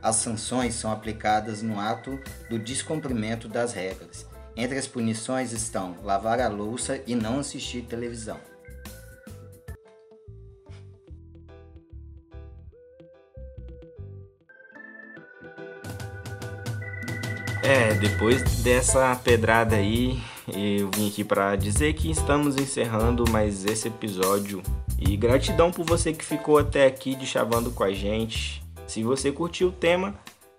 As 0.00 0.16
sanções 0.16 0.76
são 0.76 0.90
aplicadas 0.90 1.60
no 1.60 1.78
ato 1.78 2.18
do 2.48 2.58
descumprimento 2.58 3.46
das 3.46 3.74
regras. 3.74 4.24
Entre 4.56 4.78
as 4.78 4.88
punições 4.88 5.52
estão 5.52 5.98
lavar 6.02 6.40
a 6.40 6.48
louça 6.48 6.98
e 7.06 7.14
não 7.14 7.40
assistir 7.40 7.82
televisão. 7.82 8.40
É, 17.62 17.92
depois 17.94 18.42
dessa 18.62 19.14
pedrada 19.16 19.76
aí, 19.76 20.18
eu 20.48 20.90
vim 20.94 21.08
aqui 21.08 21.22
pra 21.22 21.54
dizer 21.56 21.92
que 21.92 22.10
estamos 22.10 22.56
encerrando 22.56 23.24
mais 23.30 23.66
esse 23.66 23.88
episódio. 23.88 24.62
E 24.98 25.16
gratidão 25.16 25.70
por 25.70 25.84
você 25.84 26.12
que 26.12 26.24
ficou 26.24 26.58
até 26.58 26.86
aqui 26.86 27.14
de 27.14 27.26
chavando 27.26 27.70
com 27.70 27.84
a 27.84 27.92
gente. 27.92 28.62
Se 28.86 29.02
você 29.02 29.30
curtiu 29.30 29.68
o 29.68 29.72
tema, 29.72 30.14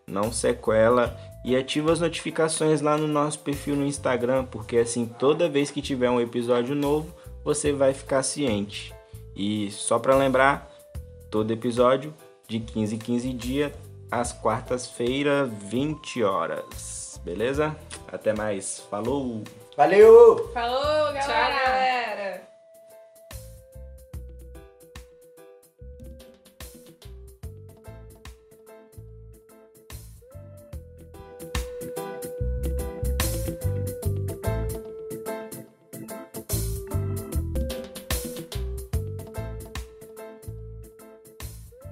não 0.08 0.32
sequela 0.32 1.18
e 1.44 1.56
ativa 1.56 1.92
as 1.92 2.00
notificações 2.00 2.82
lá 2.82 2.98
no 2.98 3.08
nosso 3.08 3.40
perfil 3.40 3.76
no 3.76 3.86
Instagram, 3.86 4.46
porque 4.46 4.78
assim 4.78 5.06
toda 5.06 5.50
vez 5.50 5.72
que 5.72 5.82
tiver 5.82 6.10
um 6.10 6.22
episódio 6.22 6.76
novo, 6.76 7.14
você 7.44 7.74
vai 7.74 7.94
ficar 7.94 8.22
ciente. 8.22 8.94
E 9.36 9.72
só 9.72 9.98
pra 9.98 10.16
lembrar, 10.16 10.70
todo 11.32 11.52
episódio 11.52 12.14
de 12.48 12.60
15 12.60 12.96
em 12.96 13.00
15 13.00 13.34
dias 13.34 13.72
às 14.12 14.34
quartas-feiras, 14.34 15.50
20 15.50 16.24
horas. 16.24 17.20
Beleza? 17.24 17.76
Até 18.12 18.34
mais. 18.34 18.80
Falou! 18.90 19.44
Valeu! 19.78 20.52
Falou, 20.54 21.14
galera! 21.14 21.22
Tchau, 21.22 21.66
galera! 21.66 22.51